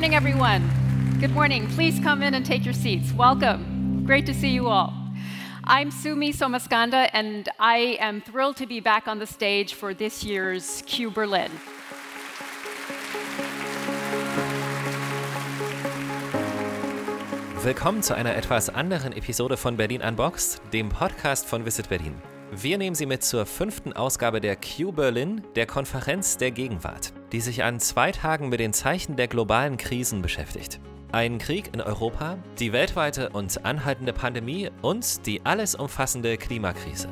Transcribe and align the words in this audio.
morning, 0.00 0.16
everyone. 0.16 1.18
Good 1.20 1.32
morning. 1.32 1.68
Please 1.68 2.00
come 2.00 2.22
in 2.22 2.32
and 2.32 2.46
take 2.46 2.64
your 2.64 2.72
seats. 2.72 3.12
Welcome. 3.12 4.02
Great 4.06 4.24
to 4.24 4.32
see 4.32 4.48
you 4.48 4.66
all. 4.66 4.94
I'm 5.64 5.90
Sumi 5.90 6.32
Somaskanda, 6.32 7.10
and 7.12 7.46
I 7.58 7.98
am 8.00 8.22
thrilled 8.22 8.56
to 8.56 8.66
be 8.66 8.80
back 8.80 9.06
on 9.06 9.18
the 9.18 9.26
stage 9.26 9.74
for 9.74 9.92
this 9.92 10.24
year's 10.24 10.82
Q 10.86 11.10
Berlin. 11.10 11.50
Willkommen 17.62 18.02
zu 18.02 18.14
einer 18.14 18.34
etwas 18.34 18.70
anderen 18.70 19.12
Episode 19.12 19.58
von 19.58 19.76
Berlin 19.76 20.00
Unboxed, 20.00 20.62
dem 20.72 20.88
Podcast 20.88 21.44
von 21.44 21.66
Visit 21.66 21.90
Berlin. 21.90 22.14
Wir 22.52 22.78
nehmen 22.78 22.96
Sie 22.96 23.06
mit 23.06 23.22
zur 23.22 23.46
fünften 23.46 23.92
Ausgabe 23.92 24.40
der 24.40 24.56
Q 24.56 24.90
Berlin, 24.90 25.44
der 25.54 25.66
Konferenz 25.66 26.36
der 26.36 26.50
Gegenwart, 26.50 27.12
die 27.30 27.40
sich 27.40 27.62
an 27.62 27.78
zwei 27.78 28.10
Tagen 28.10 28.48
mit 28.48 28.58
den 28.58 28.72
Zeichen 28.72 29.14
der 29.14 29.28
globalen 29.28 29.76
Krisen 29.76 30.20
beschäftigt. 30.20 30.80
Ein 31.12 31.38
Krieg 31.38 31.70
in 31.72 31.80
Europa, 31.80 32.38
die 32.58 32.72
weltweite 32.72 33.30
und 33.30 33.64
anhaltende 33.64 34.12
Pandemie 34.12 34.68
und 34.82 35.26
die 35.26 35.46
alles 35.46 35.76
umfassende 35.76 36.36
Klimakrise. 36.36 37.08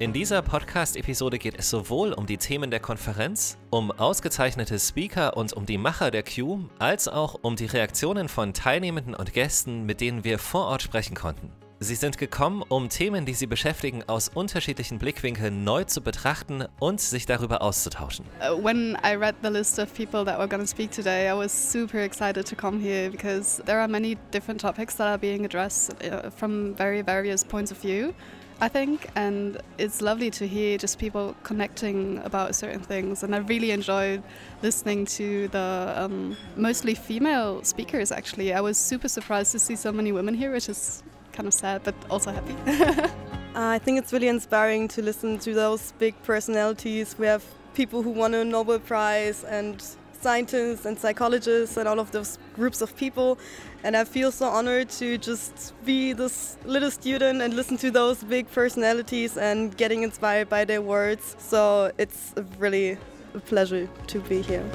In 0.00 0.12
dieser 0.12 0.42
Podcast-Episode 0.42 1.38
geht 1.38 1.56
es 1.56 1.70
sowohl 1.70 2.12
um 2.12 2.26
die 2.26 2.36
Themen 2.36 2.72
der 2.72 2.80
Konferenz, 2.80 3.58
um 3.70 3.92
ausgezeichnete 3.92 4.80
Speaker 4.80 5.36
und 5.36 5.52
um 5.52 5.66
die 5.66 5.78
Macher 5.78 6.10
der 6.10 6.24
Q, 6.24 6.64
als 6.80 7.06
auch 7.06 7.38
um 7.42 7.54
die 7.54 7.66
Reaktionen 7.66 8.28
von 8.28 8.54
Teilnehmenden 8.54 9.14
und 9.14 9.32
Gästen, 9.32 9.86
mit 9.86 10.00
denen 10.00 10.24
wir 10.24 10.40
vor 10.40 10.66
Ort 10.66 10.82
sprechen 10.82 11.14
konnten. 11.14 11.52
Sie 11.80 11.94
sind 11.94 12.18
gekommen, 12.18 12.64
um 12.68 12.88
Themen, 12.88 13.24
die 13.24 13.34
sie 13.34 13.46
beschäftigen, 13.46 14.02
aus 14.08 14.28
unterschiedlichen 14.28 14.98
Blickwinkeln 14.98 15.62
neu 15.62 15.84
zu 15.84 16.00
betrachten 16.00 16.64
und 16.80 17.00
sich 17.00 17.24
darüber 17.24 17.62
auszutauschen. 17.62 18.24
Uh, 18.40 18.60
when 18.60 18.98
I 19.04 19.14
read 19.14 19.36
the 19.44 19.48
list 19.48 19.78
of 19.78 19.94
people 19.94 20.24
that 20.24 20.40
were 20.40 20.48
going 20.48 20.60
to 20.60 20.66
speak 20.66 20.90
today, 20.90 21.30
I 21.30 21.34
was 21.34 21.52
super 21.52 22.02
excited 22.02 22.46
to 22.46 22.56
come 22.56 22.80
here 22.80 23.10
because 23.10 23.62
there 23.64 23.78
are 23.78 23.86
many 23.86 24.16
different 24.32 24.60
topics 24.60 24.96
that 24.96 25.06
are 25.06 25.18
being 25.18 25.44
addressed 25.44 25.94
uh, 26.02 26.30
from 26.30 26.74
very 26.74 27.00
various 27.00 27.44
points 27.44 27.70
of 27.70 27.78
view. 27.78 28.12
I 28.60 28.66
think, 28.66 29.06
and 29.14 29.56
it's 29.78 30.02
lovely 30.02 30.30
to 30.32 30.48
hear 30.48 30.78
just 30.78 30.98
people 30.98 31.36
connecting 31.44 32.20
about 32.24 32.56
certain 32.56 32.80
things. 32.80 33.22
And 33.22 33.36
I 33.36 33.38
really 33.38 33.70
enjoyed 33.70 34.24
listening 34.62 35.06
to 35.06 35.46
the 35.46 35.94
um, 35.94 36.36
mostly 36.56 36.96
female 36.96 37.62
speakers. 37.62 38.10
Actually, 38.10 38.52
I 38.52 38.60
was 38.60 38.76
super 38.76 39.06
surprised 39.06 39.52
to 39.52 39.60
see 39.60 39.76
so 39.76 39.92
many 39.92 40.10
women 40.10 40.34
here, 40.34 40.50
which 40.50 40.68
is 40.68 41.04
kind 41.38 41.46
of 41.46 41.54
sad, 41.54 41.82
but 41.84 41.94
also 42.10 42.32
happy. 42.32 42.56
I 43.54 43.78
think 43.78 43.98
it's 44.00 44.12
really 44.12 44.26
inspiring 44.26 44.88
to 44.88 45.02
listen 45.02 45.38
to 45.38 45.54
those 45.54 45.92
big 45.92 46.20
personalities. 46.24 47.16
We 47.16 47.26
have 47.26 47.44
people 47.74 48.02
who 48.02 48.10
won 48.10 48.34
a 48.34 48.44
Nobel 48.44 48.80
Prize 48.80 49.44
and 49.44 49.80
scientists 50.20 50.84
and 50.84 50.98
psychologists 50.98 51.76
and 51.76 51.88
all 51.88 52.00
of 52.00 52.10
those 52.10 52.38
groups 52.56 52.80
of 52.80 52.96
people. 52.96 53.38
And 53.84 53.96
I 53.96 54.02
feel 54.02 54.32
so 54.32 54.48
honored 54.48 54.88
to 54.98 55.16
just 55.16 55.74
be 55.84 56.12
this 56.12 56.56
little 56.64 56.90
student 56.90 57.40
and 57.40 57.54
listen 57.54 57.76
to 57.78 57.92
those 57.92 58.24
big 58.24 58.50
personalities 58.50 59.36
and 59.36 59.76
getting 59.76 60.02
inspired 60.02 60.48
by 60.48 60.64
their 60.64 60.82
words. 60.82 61.36
So 61.38 61.92
it's 61.98 62.34
really 62.58 62.98
a 63.34 63.38
pleasure 63.38 63.88
to 64.08 64.18
be 64.22 64.42
here. 64.42 64.68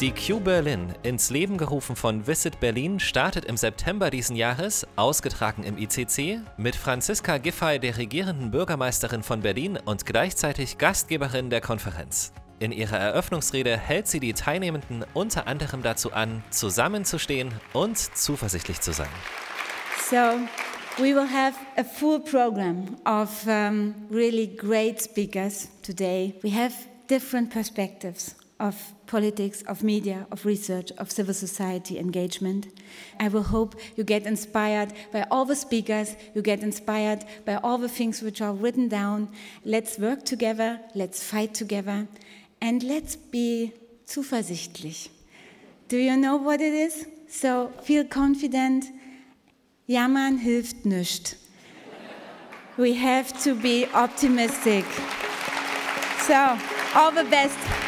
Die 0.00 0.12
Q 0.12 0.38
Berlin, 0.38 0.94
ins 1.02 1.28
Leben 1.28 1.58
gerufen 1.58 1.96
von 1.96 2.28
Visit 2.28 2.60
Berlin, 2.60 3.00
startet 3.00 3.44
im 3.46 3.56
September 3.56 4.10
diesen 4.10 4.36
Jahres, 4.36 4.86
ausgetragen 4.94 5.64
im 5.64 5.76
ICC, 5.76 6.38
mit 6.56 6.76
Franziska 6.76 7.38
Giffey, 7.38 7.80
der 7.80 7.96
regierenden 7.96 8.52
Bürgermeisterin 8.52 9.24
von 9.24 9.40
Berlin 9.40 9.76
und 9.84 10.06
gleichzeitig 10.06 10.78
Gastgeberin 10.78 11.50
der 11.50 11.60
Konferenz. 11.60 12.32
In 12.60 12.70
ihrer 12.70 12.96
Eröffnungsrede 12.96 13.76
hält 13.76 14.06
sie 14.06 14.20
die 14.20 14.34
Teilnehmenden 14.34 15.04
unter 15.14 15.48
anderem 15.48 15.82
dazu 15.82 16.12
an, 16.12 16.44
zusammenzustehen 16.50 17.52
und 17.72 17.98
zuversichtlich 17.98 18.80
zu 18.80 18.92
sein. 18.92 19.10
So, 20.08 20.38
we 21.02 21.12
will 21.12 21.28
have 21.28 21.56
a 21.76 21.82
full 21.82 22.20
program 22.20 22.96
of 23.04 23.44
um, 23.48 23.96
really 24.12 24.46
great 24.46 25.02
speakers 25.02 25.66
today. 25.82 26.34
We 26.44 26.54
have 26.54 26.72
different 27.10 27.50
perspectives 27.50 28.37
of 28.60 28.92
politics, 29.06 29.62
of 29.62 29.82
media, 29.82 30.26
of 30.30 30.44
research, 30.44 30.90
of 30.98 31.10
civil 31.10 31.34
society 31.34 31.98
engagement. 31.98 32.66
I 33.20 33.28
will 33.28 33.44
hope 33.44 33.76
you 33.96 34.04
get 34.04 34.26
inspired 34.26 34.92
by 35.12 35.26
all 35.30 35.44
the 35.44 35.56
speakers, 35.56 36.16
you 36.34 36.42
get 36.42 36.60
inspired 36.60 37.24
by 37.44 37.56
all 37.56 37.78
the 37.78 37.88
things 37.88 38.20
which 38.20 38.40
are 38.40 38.52
written 38.52 38.88
down. 38.88 39.28
Let's 39.64 39.98
work 39.98 40.24
together, 40.24 40.80
let's 40.94 41.22
fight 41.22 41.54
together, 41.54 42.08
and 42.60 42.82
let's 42.82 43.16
be 43.16 43.72
zuversichtlich. 44.06 45.08
Do 45.88 45.96
you 45.96 46.16
know 46.16 46.36
what 46.36 46.60
it 46.60 46.74
is? 46.74 47.06
So 47.28 47.72
feel 47.82 48.04
confident. 48.04 48.86
Jammern 49.86 50.38
hilft 50.38 50.84
nicht. 50.84 51.36
We 52.76 52.94
have 52.94 53.32
to 53.42 53.54
be 53.54 53.86
optimistic. 53.94 54.84
So, 56.20 56.58
all 56.94 57.10
the 57.10 57.24
best. 57.24 57.87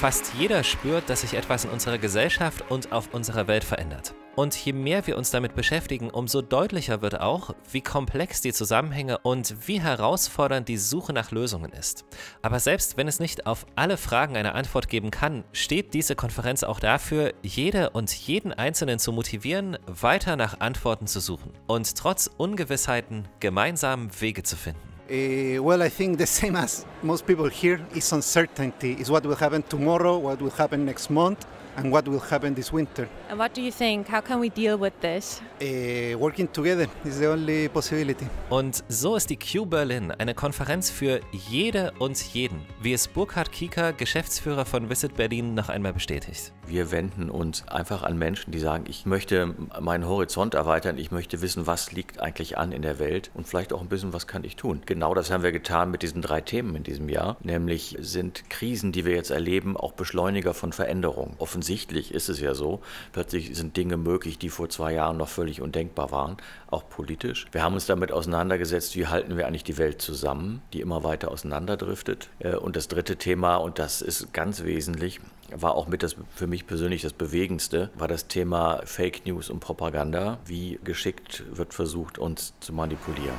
Fast 0.00 0.32
jeder 0.38 0.64
spürt, 0.64 1.10
dass 1.10 1.20
sich 1.20 1.34
etwas 1.34 1.66
in 1.66 1.70
unserer 1.72 1.98
Gesellschaft 1.98 2.64
und 2.70 2.90
auf 2.90 3.12
unserer 3.12 3.48
Welt 3.48 3.64
verändert. 3.64 4.14
Und 4.34 4.56
je 4.56 4.72
mehr 4.72 5.06
wir 5.06 5.18
uns 5.18 5.30
damit 5.30 5.54
beschäftigen, 5.54 6.08
umso 6.08 6.40
deutlicher 6.40 7.02
wird 7.02 7.20
auch, 7.20 7.54
wie 7.70 7.82
komplex 7.82 8.40
die 8.40 8.54
Zusammenhänge 8.54 9.18
und 9.18 9.68
wie 9.68 9.78
herausfordernd 9.78 10.68
die 10.68 10.78
Suche 10.78 11.12
nach 11.12 11.32
Lösungen 11.32 11.70
ist. 11.72 12.06
Aber 12.40 12.60
selbst 12.60 12.96
wenn 12.96 13.08
es 13.08 13.20
nicht 13.20 13.44
auf 13.46 13.66
alle 13.76 13.98
Fragen 13.98 14.38
eine 14.38 14.54
Antwort 14.54 14.88
geben 14.88 15.10
kann, 15.10 15.44
steht 15.52 15.92
diese 15.92 16.16
Konferenz 16.16 16.62
auch 16.62 16.80
dafür, 16.80 17.34
jede 17.42 17.90
und 17.90 18.10
jeden 18.10 18.54
Einzelnen 18.54 18.98
zu 18.98 19.12
motivieren, 19.12 19.76
weiter 19.86 20.36
nach 20.36 20.60
Antworten 20.60 21.08
zu 21.08 21.20
suchen 21.20 21.52
und 21.66 21.94
trotz 21.94 22.30
Ungewissheiten 22.38 23.28
gemeinsam 23.38 24.08
Wege 24.18 24.44
zu 24.44 24.56
finden. 24.56 24.89
Uh, 25.10 25.60
well, 25.60 25.82
I 25.82 25.88
think 25.88 26.18
the 26.18 26.26
same 26.26 26.54
as 26.54 26.86
most 27.02 27.26
people 27.26 27.48
here 27.48 27.80
is 27.96 28.12
uncertainty. 28.12 28.92
Is 28.92 29.10
what 29.10 29.24
will 29.26 29.34
happen 29.34 29.62
tomorrow, 29.62 30.18
what 30.18 30.40
will 30.40 30.50
happen 30.50 30.86
next 30.86 31.10
month, 31.10 31.44
and 31.82 31.92
what 31.92 32.06
will 32.06 32.20
happen 32.20 32.54
this 32.54 32.72
winter. 32.72 33.08
And 33.28 33.38
what 33.38 33.56
do 33.56 33.62
you 33.62 33.70
think? 33.70 34.08
How 34.08 34.20
can 34.20 34.40
we 34.40 34.50
deal 34.50 34.78
with 34.78 34.92
this? 35.00 35.40
Uh, 35.60 36.18
working 36.18 36.50
together 36.52 36.86
is 37.04 37.18
the 37.18 37.28
only 37.28 37.68
possibility. 37.68 38.26
Und 38.48 38.82
so 38.88 39.16
ist 39.16 39.30
die 39.30 39.36
Q 39.36 39.66
Berlin 39.66 40.10
eine 40.10 40.34
Konferenz 40.34 40.90
für 40.90 41.20
jede 41.32 41.92
und 41.98 42.20
jeden, 42.34 42.62
wie 42.80 42.92
es 42.92 43.08
Burkhard 43.08 43.52
Kieker, 43.52 43.92
Geschäftsführer 43.92 44.64
von 44.64 44.90
Visit 44.90 45.16
Berlin, 45.16 45.54
noch 45.54 45.68
einmal 45.68 45.92
bestätigt. 45.92 46.52
Wir 46.66 46.92
wenden 46.92 47.30
uns 47.30 47.66
einfach 47.66 48.04
an 48.04 48.16
Menschen, 48.16 48.52
die 48.52 48.60
sagen, 48.60 48.84
ich 48.88 49.04
möchte 49.04 49.54
meinen 49.80 50.06
Horizont 50.06 50.54
erweitern, 50.54 50.98
ich 50.98 51.10
möchte 51.10 51.42
wissen, 51.42 51.66
was 51.66 51.90
liegt 51.90 52.20
eigentlich 52.20 52.58
an 52.58 52.70
in 52.70 52.82
der 52.82 53.00
Welt 53.00 53.30
und 53.34 53.48
vielleicht 53.48 53.72
auch 53.72 53.80
ein 53.80 53.88
bisschen, 53.88 54.12
was 54.12 54.28
kann 54.28 54.44
ich 54.44 54.54
tun. 54.54 54.82
Genau 54.86 55.12
das 55.14 55.30
haben 55.30 55.42
wir 55.42 55.50
getan 55.50 55.90
mit 55.90 56.02
diesen 56.02 56.22
drei 56.22 56.40
Themen 56.40 56.76
in 56.76 56.84
diesem 56.84 57.08
Jahr, 57.08 57.36
nämlich 57.42 57.96
sind 57.98 58.48
Krisen, 58.50 58.92
die 58.92 59.04
wir 59.04 59.14
jetzt 59.14 59.30
erleben, 59.30 59.76
auch 59.76 59.92
Beschleuniger 59.92 60.54
von 60.54 60.72
Veränderungen. 60.72 61.34
Offensichtlich 61.38 61.69
ist 61.70 62.28
es 62.28 62.40
ja 62.40 62.54
so, 62.54 62.80
plötzlich 63.12 63.56
sind 63.56 63.76
Dinge 63.76 63.96
möglich, 63.96 64.38
die 64.38 64.48
vor 64.48 64.68
zwei 64.68 64.92
Jahren 64.92 65.16
noch 65.16 65.28
völlig 65.28 65.60
undenkbar 65.60 66.10
waren, 66.10 66.36
auch 66.68 66.88
politisch. 66.88 67.46
Wir 67.52 67.62
haben 67.62 67.74
uns 67.74 67.86
damit 67.86 68.12
auseinandergesetzt, 68.12 68.96
wie 68.96 69.06
halten 69.06 69.36
wir 69.36 69.46
eigentlich 69.46 69.64
die 69.64 69.78
Welt 69.78 70.02
zusammen, 70.02 70.62
die 70.72 70.80
immer 70.80 71.04
weiter 71.04 71.30
auseinanderdriftet. 71.30 72.28
Äh, 72.38 72.56
Und 72.56 72.76
das 72.76 72.88
dritte 72.88 73.16
Thema, 73.16 73.56
und 73.56 73.78
das 73.78 74.02
ist 74.02 74.32
ganz 74.32 74.64
wesentlich, 74.64 75.20
war 75.52 75.74
auch 75.74 75.88
mit 75.88 76.02
das 76.02 76.16
für 76.34 76.46
mich 76.46 76.66
persönlich 76.66 77.02
das 77.02 77.12
Bewegendste, 77.12 77.90
war 77.94 78.08
das 78.08 78.26
Thema 78.26 78.82
Fake 78.84 79.26
News 79.26 79.50
und 79.50 79.60
Propaganda. 79.60 80.38
Wie 80.46 80.78
geschickt 80.84 81.44
wird 81.52 81.74
versucht, 81.74 82.18
uns 82.18 82.54
zu 82.60 82.72
manipulieren. 82.72 83.36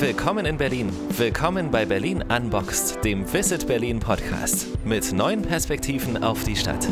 Willkommen 0.00 0.46
in 0.46 0.56
Berlin. 0.56 0.92
Willkommen 1.16 1.72
bei 1.72 1.84
Berlin 1.84 2.22
Unboxed, 2.22 3.04
dem 3.04 3.32
Visit 3.32 3.66
Berlin 3.66 3.98
Podcast 3.98 4.68
mit 4.84 5.12
neuen 5.12 5.42
Perspektiven 5.42 6.22
auf 6.22 6.44
die 6.44 6.54
Stadt. 6.54 6.86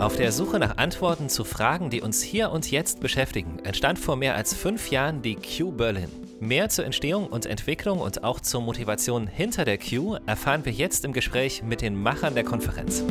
Auf 0.00 0.16
der 0.16 0.32
Suche 0.32 0.58
nach 0.58 0.78
Antworten 0.78 1.28
zu 1.28 1.44
Fragen, 1.44 1.90
die 1.90 2.00
uns 2.00 2.20
hier 2.20 2.50
und 2.50 2.68
jetzt 2.72 2.98
beschäftigen, 2.98 3.60
entstand 3.62 4.00
vor 4.00 4.16
mehr 4.16 4.34
als 4.34 4.52
fünf 4.52 4.90
Jahren 4.90 5.22
die 5.22 5.36
Q 5.36 5.70
Berlin. 5.70 6.08
Mehr 6.40 6.68
zur 6.70 6.86
Entstehung 6.86 7.28
und 7.28 7.46
Entwicklung 7.46 8.00
und 8.00 8.24
auch 8.24 8.40
zur 8.40 8.62
Motivation 8.62 9.28
hinter 9.28 9.64
der 9.64 9.78
Q 9.78 10.16
erfahren 10.26 10.64
wir 10.64 10.72
jetzt 10.72 11.04
im 11.04 11.12
Gespräch 11.12 11.62
mit 11.62 11.82
den 11.82 11.94
Machern 11.94 12.34
der 12.34 12.44
Konferenz. 12.44 13.04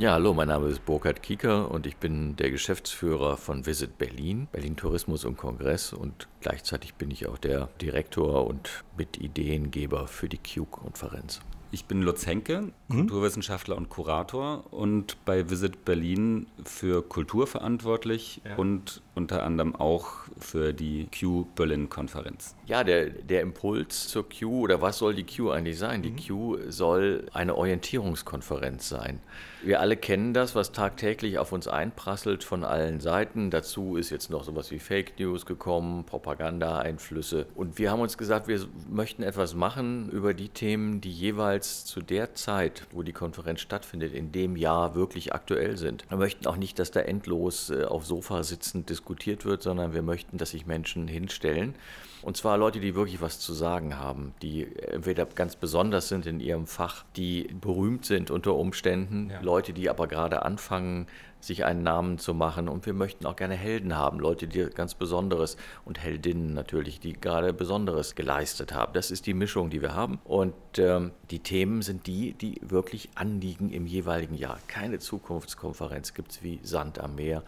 Ja, 0.00 0.12
hallo, 0.12 0.32
mein 0.32 0.46
Name 0.46 0.68
ist 0.68 0.84
Burkhard 0.84 1.24
Kieker 1.24 1.72
und 1.72 1.84
ich 1.84 1.96
bin 1.96 2.36
der 2.36 2.52
Geschäftsführer 2.52 3.36
von 3.36 3.66
Visit 3.66 3.98
Berlin, 3.98 4.46
Berlin 4.52 4.76
Tourismus 4.76 5.24
und 5.24 5.36
Kongress 5.36 5.92
und 5.92 6.28
gleichzeitig 6.40 6.94
bin 6.94 7.10
ich 7.10 7.26
auch 7.26 7.36
der 7.36 7.68
Direktor 7.82 8.46
und 8.46 8.84
Mitideengeber 8.96 10.06
für 10.06 10.28
die 10.28 10.38
Q-Konferenz. 10.38 11.40
Ich 11.72 11.86
bin 11.86 12.02
Lutz 12.02 12.28
Henke, 12.28 12.70
Kulturwissenschaftler 12.88 13.76
und 13.76 13.90
Kurator 13.90 14.64
und 14.72 15.24
bei 15.24 15.50
Visit 15.50 15.84
Berlin 15.84 16.46
für 16.64 17.02
Kultur 17.02 17.46
verantwortlich 17.46 18.40
und 18.56 19.02
unter 19.14 19.42
anderem 19.42 19.74
auch 19.74 20.08
für 20.38 20.72
die 20.72 21.08
Q 21.18 21.46
Berlin-Konferenz. 21.56 22.54
Ja, 22.66 22.84
der, 22.84 23.10
der 23.10 23.42
Impuls 23.42 24.08
zur 24.08 24.26
Q 24.28 24.60
oder 24.60 24.80
was 24.80 24.98
soll 24.98 25.14
die 25.14 25.26
Q 25.26 25.50
eigentlich 25.50 25.78
sein? 25.78 26.02
Die 26.02 26.10
mhm. 26.10 26.26
Q 26.26 26.58
soll 26.68 27.26
eine 27.32 27.56
Orientierungskonferenz 27.56 28.88
sein. 28.88 29.20
Wir 29.62 29.80
alle 29.80 29.96
kennen 29.96 30.34
das, 30.34 30.54
was 30.54 30.70
tagtäglich 30.70 31.38
auf 31.38 31.50
uns 31.50 31.66
einprasselt 31.66 32.44
von 32.44 32.62
allen 32.62 33.00
Seiten. 33.00 33.50
Dazu 33.50 33.96
ist 33.96 34.10
jetzt 34.10 34.30
noch 34.30 34.44
sowas 34.44 34.70
wie 34.70 34.78
Fake 34.78 35.18
News 35.18 35.46
gekommen, 35.46 36.04
Propaganda-Einflüsse. 36.04 37.46
Und 37.56 37.76
wir 37.78 37.90
haben 37.90 38.00
uns 38.00 38.16
gesagt, 38.16 38.46
wir 38.46 38.60
möchten 38.88 39.24
etwas 39.24 39.54
machen 39.54 40.10
über 40.10 40.32
die 40.32 40.48
Themen, 40.48 41.00
die 41.00 41.10
jeweils 41.10 41.84
zu 41.84 42.00
der 42.00 42.34
Zeit, 42.34 42.77
wo 42.92 43.02
die 43.02 43.12
Konferenz 43.12 43.60
stattfindet, 43.60 44.14
in 44.14 44.32
dem 44.32 44.56
Jahr 44.56 44.94
wirklich 44.94 45.34
aktuell 45.34 45.76
sind. 45.76 46.04
Wir 46.08 46.18
möchten 46.18 46.46
auch 46.46 46.56
nicht, 46.56 46.78
dass 46.78 46.90
da 46.90 47.00
endlos 47.00 47.70
äh, 47.70 47.84
auf 47.84 48.06
Sofa 48.06 48.42
sitzend 48.42 48.90
diskutiert 48.90 49.44
wird, 49.44 49.62
sondern 49.62 49.94
wir 49.94 50.02
möchten, 50.02 50.38
dass 50.38 50.50
sich 50.50 50.66
Menschen 50.66 51.08
hinstellen 51.08 51.74
und 52.22 52.36
zwar 52.36 52.58
Leute, 52.58 52.80
die 52.80 52.94
wirklich 52.94 53.20
was 53.20 53.38
zu 53.38 53.52
sagen 53.52 53.98
haben, 53.98 54.34
die 54.42 54.66
entweder 54.76 55.24
ganz 55.26 55.56
besonders 55.56 56.08
sind 56.08 56.26
in 56.26 56.40
ihrem 56.40 56.66
Fach, 56.66 57.04
die 57.16 57.48
berühmt 57.60 58.04
sind 58.04 58.30
unter 58.30 58.54
Umständen, 58.54 59.30
ja. 59.30 59.40
Leute, 59.40 59.72
die 59.72 59.88
aber 59.88 60.08
gerade 60.08 60.42
anfangen, 60.42 61.06
sich 61.40 61.64
einen 61.64 61.82
Namen 61.82 62.18
zu 62.18 62.34
machen. 62.34 62.68
Und 62.68 62.86
wir 62.86 62.94
möchten 62.94 63.26
auch 63.26 63.36
gerne 63.36 63.54
Helden 63.54 63.96
haben, 63.96 64.18
Leute, 64.18 64.46
die 64.46 64.64
ganz 64.66 64.94
Besonderes 64.94 65.56
und 65.84 65.98
Heldinnen 65.98 66.54
natürlich, 66.54 67.00
die 67.00 67.12
gerade 67.12 67.52
Besonderes 67.52 68.14
geleistet 68.14 68.72
haben. 68.74 68.92
Das 68.92 69.10
ist 69.10 69.26
die 69.26 69.34
Mischung, 69.34 69.70
die 69.70 69.82
wir 69.82 69.94
haben. 69.94 70.18
Und 70.24 70.54
ähm, 70.78 71.12
die 71.30 71.40
Themen 71.40 71.82
sind 71.82 72.06
die, 72.06 72.32
die 72.34 72.60
wirklich 72.62 73.10
anliegen 73.14 73.70
im 73.70 73.86
jeweiligen 73.86 74.34
Jahr. 74.34 74.58
Keine 74.66 74.98
Zukunftskonferenz 74.98 76.14
gibt 76.14 76.32
es 76.32 76.42
wie 76.42 76.60
Sand 76.62 76.98
am 76.98 77.14
Meer 77.14 77.42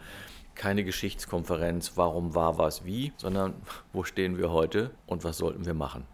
keine 0.53 0.83
Geschichtskonferenz, 0.83 1.93
warum 1.95 2.35
war 2.35 2.57
was 2.57 2.85
wie, 2.85 3.13
sondern 3.17 3.53
wo 3.93 4.03
stehen 4.03 4.37
wir 4.37 4.51
heute 4.51 4.91
und 5.05 5.23
was 5.23 5.37
sollten 5.37 5.65
wir 5.65 5.73
machen. 5.73 6.05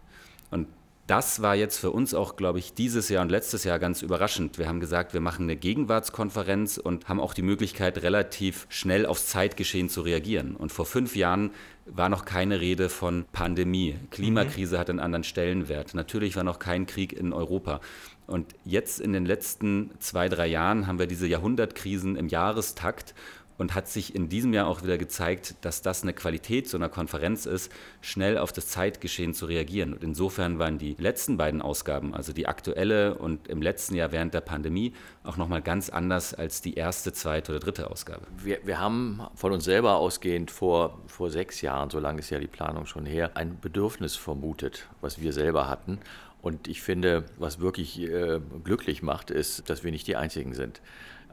Und 0.50 0.68
das 1.08 1.40
war 1.40 1.56
jetzt 1.56 1.78
für 1.78 1.90
uns 1.90 2.12
auch, 2.12 2.36
glaube 2.36 2.58
ich, 2.58 2.74
dieses 2.74 3.08
Jahr 3.08 3.22
und 3.22 3.30
letztes 3.30 3.64
Jahr 3.64 3.78
ganz 3.78 4.02
überraschend. 4.02 4.58
Wir 4.58 4.68
haben 4.68 4.78
gesagt, 4.78 5.14
wir 5.14 5.22
machen 5.22 5.44
eine 5.44 5.56
Gegenwartskonferenz 5.56 6.76
und 6.76 7.08
haben 7.08 7.18
auch 7.18 7.32
die 7.32 7.42
Möglichkeit, 7.42 8.02
relativ 8.02 8.66
schnell 8.68 9.06
aufs 9.06 9.26
Zeitgeschehen 9.26 9.88
zu 9.88 10.02
reagieren. 10.02 10.54
Und 10.54 10.70
vor 10.70 10.84
fünf 10.84 11.16
Jahren 11.16 11.50
war 11.86 12.10
noch 12.10 12.26
keine 12.26 12.60
Rede 12.60 12.90
von 12.90 13.24
Pandemie. 13.32 13.96
Klimakrise 14.10 14.76
mhm. 14.76 14.80
hat 14.80 14.90
einen 14.90 15.00
anderen 15.00 15.24
Stellenwert. 15.24 15.94
Natürlich 15.94 16.36
war 16.36 16.44
noch 16.44 16.58
kein 16.58 16.86
Krieg 16.86 17.14
in 17.14 17.32
Europa. 17.32 17.80
Und 18.26 18.54
jetzt 18.66 19.00
in 19.00 19.14
den 19.14 19.24
letzten 19.24 19.90
zwei, 20.00 20.28
drei 20.28 20.46
Jahren 20.46 20.86
haben 20.86 20.98
wir 20.98 21.06
diese 21.06 21.26
Jahrhundertkrisen 21.26 22.16
im 22.16 22.28
Jahrestakt 22.28 23.14
und 23.58 23.74
hat 23.74 23.88
sich 23.88 24.14
in 24.14 24.28
diesem 24.28 24.54
Jahr 24.54 24.68
auch 24.68 24.82
wieder 24.82 24.96
gezeigt, 24.96 25.56
dass 25.62 25.82
das 25.82 26.02
eine 26.02 26.14
Qualität 26.14 26.68
so 26.68 26.76
einer 26.76 26.88
Konferenz 26.88 27.44
ist, 27.44 27.70
schnell 28.00 28.38
auf 28.38 28.52
das 28.52 28.68
Zeitgeschehen 28.68 29.34
zu 29.34 29.46
reagieren. 29.46 29.92
Und 29.92 30.04
insofern 30.04 30.58
waren 30.58 30.78
die 30.78 30.94
letzten 30.98 31.36
beiden 31.36 31.60
Ausgaben, 31.60 32.14
also 32.14 32.32
die 32.32 32.46
aktuelle 32.46 33.16
und 33.16 33.48
im 33.48 33.60
letzten 33.60 33.96
Jahr 33.96 34.12
während 34.12 34.32
der 34.32 34.40
Pandemie, 34.40 34.94
auch 35.24 35.36
nochmal 35.36 35.60
ganz 35.60 35.90
anders 35.90 36.32
als 36.32 36.62
die 36.62 36.74
erste, 36.74 37.12
zweite 37.12 37.52
oder 37.52 37.60
dritte 37.60 37.90
Ausgabe. 37.90 38.26
Wir, 38.42 38.60
wir 38.64 38.78
haben 38.78 39.20
von 39.34 39.52
uns 39.52 39.64
selber 39.64 39.96
ausgehend 39.96 40.52
vor, 40.52 41.00
vor 41.06 41.30
sechs 41.30 41.60
Jahren, 41.60 41.90
so 41.90 41.98
lange 41.98 42.20
ist 42.20 42.30
ja 42.30 42.38
die 42.38 42.46
Planung 42.46 42.86
schon 42.86 43.06
her, 43.06 43.32
ein 43.34 43.58
Bedürfnis 43.60 44.14
vermutet, 44.14 44.86
was 45.00 45.20
wir 45.20 45.32
selber 45.32 45.68
hatten. 45.68 45.98
Und 46.40 46.68
ich 46.68 46.82
finde, 46.82 47.24
was 47.36 47.58
wirklich 47.58 48.00
äh, 48.00 48.40
glücklich 48.62 49.02
macht, 49.02 49.32
ist, 49.32 49.68
dass 49.68 49.82
wir 49.82 49.90
nicht 49.90 50.06
die 50.06 50.14
Einzigen 50.14 50.54
sind. 50.54 50.80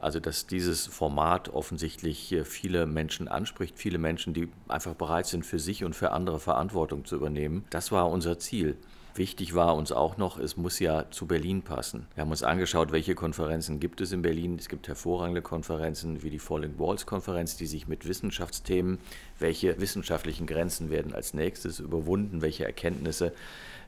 Also 0.00 0.20
dass 0.20 0.46
dieses 0.46 0.86
Format 0.86 1.48
offensichtlich 1.48 2.36
viele 2.44 2.86
Menschen 2.86 3.28
anspricht, 3.28 3.78
viele 3.78 3.98
Menschen, 3.98 4.34
die 4.34 4.48
einfach 4.68 4.94
bereit 4.94 5.26
sind, 5.26 5.46
für 5.46 5.58
sich 5.58 5.84
und 5.84 5.94
für 5.94 6.12
andere 6.12 6.38
Verantwortung 6.38 7.04
zu 7.04 7.16
übernehmen. 7.16 7.64
Das 7.70 7.92
war 7.92 8.10
unser 8.10 8.38
Ziel. 8.38 8.76
Wichtig 9.16 9.54
war 9.54 9.74
uns 9.76 9.92
auch 9.92 10.18
noch, 10.18 10.38
es 10.38 10.58
muss 10.58 10.78
ja 10.78 11.10
zu 11.10 11.26
Berlin 11.26 11.62
passen. 11.62 12.06
Wir 12.14 12.20
haben 12.20 12.30
uns 12.30 12.42
angeschaut, 12.42 12.92
welche 12.92 13.14
Konferenzen 13.14 13.80
gibt 13.80 14.02
es 14.02 14.12
in 14.12 14.20
Berlin. 14.20 14.56
Es 14.58 14.68
gibt 14.68 14.88
hervorragende 14.88 15.40
Konferenzen 15.40 16.22
wie 16.22 16.28
die 16.28 16.38
Falling 16.38 16.78
Walls 16.78 17.06
Konferenz, 17.06 17.56
die 17.56 17.66
sich 17.66 17.88
mit 17.88 18.06
Wissenschaftsthemen, 18.06 18.98
welche 19.38 19.80
wissenschaftlichen 19.80 20.46
Grenzen 20.46 20.90
werden 20.90 21.14
als 21.14 21.32
nächstes 21.32 21.80
überwunden, 21.80 22.42
welche 22.42 22.66
Erkenntnisse 22.66 23.32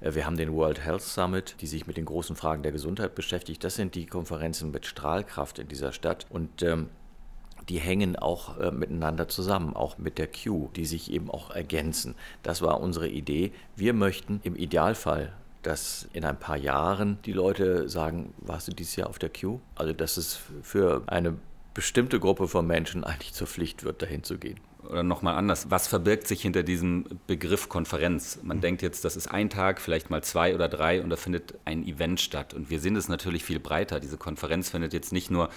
äh, 0.00 0.14
wir 0.14 0.26
haben 0.26 0.36
den 0.36 0.54
World 0.54 0.84
Health 0.84 1.02
Summit, 1.02 1.56
die 1.60 1.66
sich 1.66 1.86
mit 1.86 1.96
den 1.96 2.04
großen 2.04 2.36
Fragen 2.36 2.62
der 2.62 2.72
Gesundheit 2.72 3.14
beschäftigt. 3.14 3.62
Das 3.64 3.74
sind 3.74 3.94
die 3.94 4.06
Konferenzen 4.06 4.70
mit 4.70 4.86
Strahlkraft 4.86 5.58
in 5.58 5.68
dieser 5.68 5.92
Stadt. 5.92 6.26
Und 6.30 6.62
ähm, 6.62 6.88
die 7.68 7.78
hängen 7.78 8.16
auch 8.16 8.58
äh, 8.58 8.70
miteinander 8.70 9.28
zusammen, 9.28 9.74
auch 9.74 9.98
mit 9.98 10.18
der 10.18 10.28
Q, 10.28 10.70
die 10.76 10.86
sich 10.86 11.10
eben 11.12 11.30
auch 11.30 11.50
ergänzen. 11.50 12.14
Das 12.42 12.62
war 12.62 12.80
unsere 12.80 13.08
Idee. 13.08 13.52
Wir 13.76 13.92
möchten 13.92 14.40
im 14.44 14.56
Idealfall 14.56 15.32
dass 15.62 16.08
in 16.12 16.24
ein 16.24 16.38
paar 16.38 16.56
Jahren 16.56 17.18
die 17.24 17.32
Leute 17.32 17.88
sagen, 17.88 18.32
warst 18.38 18.68
du 18.68 18.72
dieses 18.72 18.94
Jahr 18.94 19.08
auf 19.08 19.18
der 19.18 19.28
Q? 19.28 19.58
Also 19.74 19.92
dass 19.92 20.16
es 20.16 20.38
für 20.62 21.02
eine 21.08 21.36
bestimmte 21.74 22.20
Gruppe 22.20 22.46
von 22.46 22.66
Menschen 22.66 23.02
eigentlich 23.04 23.34
zur 23.34 23.48
Pflicht 23.48 23.82
wird, 23.82 24.00
dahin 24.00 24.22
zu 24.22 24.38
gehen 24.38 24.60
oder 24.88 25.02
nochmal 25.02 25.34
anders, 25.34 25.70
was 25.70 25.86
verbirgt 25.86 26.26
sich 26.26 26.42
hinter 26.42 26.62
diesem 26.62 27.04
Begriff 27.26 27.68
Konferenz? 27.68 28.40
Man 28.42 28.58
mhm. 28.58 28.62
denkt 28.62 28.82
jetzt, 28.82 29.04
das 29.04 29.16
ist 29.16 29.28
ein 29.28 29.50
Tag, 29.50 29.80
vielleicht 29.80 30.10
mal 30.10 30.22
zwei 30.22 30.54
oder 30.54 30.68
drei 30.68 31.02
und 31.02 31.10
da 31.10 31.16
findet 31.16 31.54
ein 31.64 31.86
Event 31.86 32.20
statt. 32.20 32.54
Und 32.54 32.70
wir 32.70 32.80
sehen 32.80 32.96
es 32.96 33.08
natürlich 33.08 33.44
viel 33.44 33.60
breiter. 33.60 34.00
Diese 34.00 34.16
Konferenz 34.16 34.70
findet 34.70 34.92
jetzt 34.92 35.12
nicht 35.12 35.30
nur 35.30 35.50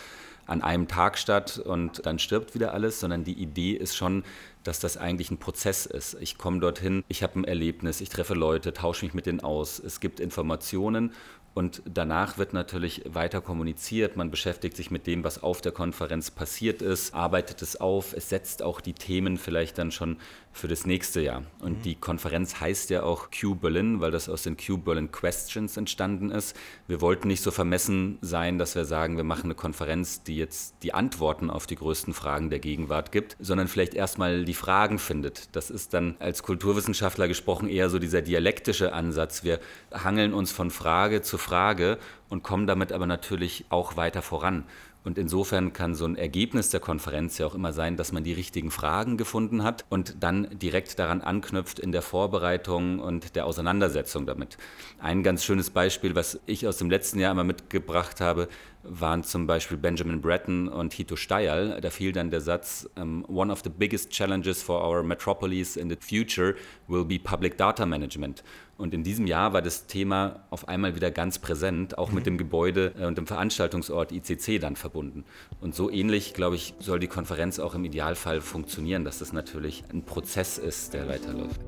an 0.52 0.62
einem 0.62 0.90
Tag 0.90 1.18
statt 1.18 1.58
und 1.58 2.06
dann 2.06 2.20
stirbt 2.20 2.54
wieder 2.54 2.74
alles, 2.74 3.00
sondern 3.00 3.24
die 3.24 3.34
Idee 3.34 3.72
ist 3.72 3.96
schon, 3.96 4.24
dass 4.64 4.80
das 4.80 4.98
eigentlich 4.98 5.32
ein 5.32 5.38
Prozess 5.38 5.86
ist. 5.86 6.18
Ich 6.20 6.38
komme 6.38 6.60
dorthin, 6.60 7.04
ich 7.08 7.24
habe 7.24 7.40
ein 7.40 7.46
Erlebnis, 7.46 8.02
ich 8.02 8.10
treffe 8.10 8.34
Leute, 8.34 8.74
tausche 8.74 9.06
mich 9.06 9.14
mit 9.14 9.26
denen 9.26 9.40
aus, 9.40 9.80
es 9.80 10.02
gibt 10.02 10.20
Informationen 10.20 11.14
und 11.54 11.82
danach 11.86 12.38
wird 12.38 12.54
natürlich 12.54 13.04
weiter 13.06 13.42
kommuniziert. 13.42 14.16
Man 14.16 14.32
beschäftigt 14.32 14.78
sich 14.78 14.90
mit 14.90 15.06
dem, 15.06 15.24
was 15.26 15.44
auf 15.44 15.60
der 15.60 15.74
Konferenz 15.74 16.32
passiert 16.32 16.82
ist, 16.82 17.14
arbeitet 17.14 17.62
es 17.62 17.80
auf. 17.80 18.14
Es 18.14 18.30
setzt 18.30 18.64
auch 18.64 18.80
die 18.80 18.94
Themen 18.94 19.38
vielleicht 19.38 19.78
dann 19.78 19.92
schon 19.92 20.18
für 20.54 20.68
das 20.68 20.86
nächste 20.86 21.22
Jahr. 21.22 21.44
Und 21.60 21.80
mhm. 21.80 21.82
die 21.82 21.96
Konferenz 21.96 22.60
heißt 22.60 22.90
ja 22.90 23.04
auch 23.04 23.30
Q 23.32 23.56
Berlin, 23.56 24.02
weil 24.02 24.12
das 24.12 24.30
aus 24.30 24.44
den 24.44 24.58
Q 24.58 24.78
Berlin 24.78 25.12
Questions 25.12 25.78
entstanden 25.78 26.30
ist. 26.30 26.56
Wir 26.88 27.02
wollten 27.02 27.28
nicht 27.28 27.42
so 27.42 27.52
vermessen 27.52 28.18
sein, 28.22 28.58
dass 28.58 28.76
wir 28.76 28.86
sagen, 28.86 29.18
wir 29.18 29.24
machen 29.24 29.46
eine 29.46 29.56
Konferenz, 29.56 30.24
die 30.24 30.38
jetzt 30.38 30.76
die 30.84 30.94
Antworten 30.94 31.50
auf 31.50 31.68
die 31.68 31.76
größten 31.76 32.14
Fragen 32.14 32.50
der 32.50 32.60
Gegenwart 32.60 33.12
gibt, 33.12 33.36
sondern 33.40 33.68
vielleicht 33.68 33.94
erstmal 33.94 34.46
die 34.46 34.54
Fragen 34.54 35.00
findet. 35.00 35.56
Das 35.56 35.70
ist 35.70 35.94
dann 35.94 36.16
als 36.20 36.44
Kulturwissenschaftler 36.44 37.28
gesprochen 37.28 37.70
eher 37.70 37.90
so 37.90 38.00
dieser 38.00 38.22
dialektische 38.22 38.94
Ansatz. 38.94 39.44
Wir 39.44 39.60
hangeln 39.94 40.34
uns 40.34 40.52
von 40.52 40.70
Frage 40.70 41.22
zu 41.22 41.38
Frage 41.42 41.98
und 42.30 42.44
kommen 42.44 42.68
damit 42.68 42.94
aber 42.94 43.06
natürlich 43.06 43.66
auch 43.70 43.98
weiter 43.98 44.22
voran. 44.22 44.66
Und 45.04 45.18
insofern 45.18 45.74
kann 45.74 45.96
so 45.96 46.06
ein 46.06 46.16
Ergebnis 46.16 46.70
der 46.70 46.80
Konferenz 46.80 47.40
ja 47.40 47.48
auch 47.48 47.56
immer 47.56 47.74
sein, 47.74 47.98
dass 47.98 48.12
man 48.12 48.24
die 48.24 48.34
richtigen 48.34 48.70
Fragen 48.70 49.18
gefunden 49.18 49.64
hat 49.64 49.84
und 49.90 50.18
dann 50.20 50.48
direkt 50.60 51.00
daran 51.00 51.22
anknüpft 51.22 51.80
in 51.80 51.92
der 51.92 52.04
Vorbereitung 52.04 53.00
und 53.00 53.36
der 53.36 53.48
Auseinandersetzung 53.48 54.28
damit. 54.28 54.58
Ein 55.00 55.24
ganz 55.24 55.44
schönes 55.44 55.72
Beispiel, 55.72 56.14
was 56.14 56.40
ich 56.46 56.68
aus 56.68 56.78
dem 56.78 56.92
letzten 56.92 57.20
Jahr 57.20 57.32
immer 57.32 57.44
mitgebracht 57.44 58.22
habe, 58.22 58.48
waren 58.84 59.24
zum 59.24 59.48
Beispiel 59.48 59.78
Benjamin 59.78 60.22
Breton 60.22 60.68
und 60.68 60.94
Hito 60.94 61.16
Steyerl. 61.16 61.82
Da 61.82 61.90
fiel 61.90 62.12
dann 62.12 62.30
der 62.30 62.42
Satz, 62.42 62.88
um, 62.96 63.26
One 63.26 63.52
of 63.52 63.62
the 63.64 63.70
biggest 63.70 64.12
challenges 64.12 64.62
for 64.62 64.88
our 64.88 65.04
metropolis 65.04 65.78
in 65.78 65.90
the 65.90 65.98
future 66.00 66.56
will 66.88 67.06
be 67.06 67.18
public 67.18 67.58
data 67.58 67.86
management. 67.86 68.44
Und 68.78 68.94
in 68.94 69.04
diesem 69.04 69.28
Jahr 69.28 69.54
war 69.54 69.62
das 69.62 69.86
Thema 69.86 70.44
auf 70.50 70.68
einmal 70.68 70.96
wieder 70.96 71.12
ganz 71.12 71.40
präsent, 71.40 71.98
auch 71.98 72.10
mhm. 72.10 72.16
mit 72.16 72.26
dem 72.26 72.38
Gebäude 72.38 72.94
äh, 73.00 73.06
und 73.06 73.18
dem 73.18 73.28
Veranstaltungsort 73.28 74.12
ICC 74.12 74.60
dann 74.60 74.76
verbunden. 74.76 75.24
Und 75.60 75.76
so 75.76 75.90
ähnlich, 75.92 76.34
glaube 76.34 76.56
ich, 76.56 76.74
soll 76.80 77.00
die 77.00 77.08
Konferenz 77.08 77.60
auch 77.60 77.76
im 77.76 77.86
Idealfall 77.86 78.42
funktionieren, 78.42 79.04
dass 79.04 79.20
das 79.20 79.34
natürlich 79.34 79.84
ein 79.92 80.04
Prozess 80.04 80.58
ist, 80.58 80.94
der 80.94 81.08
weiterläuft. 81.08 81.60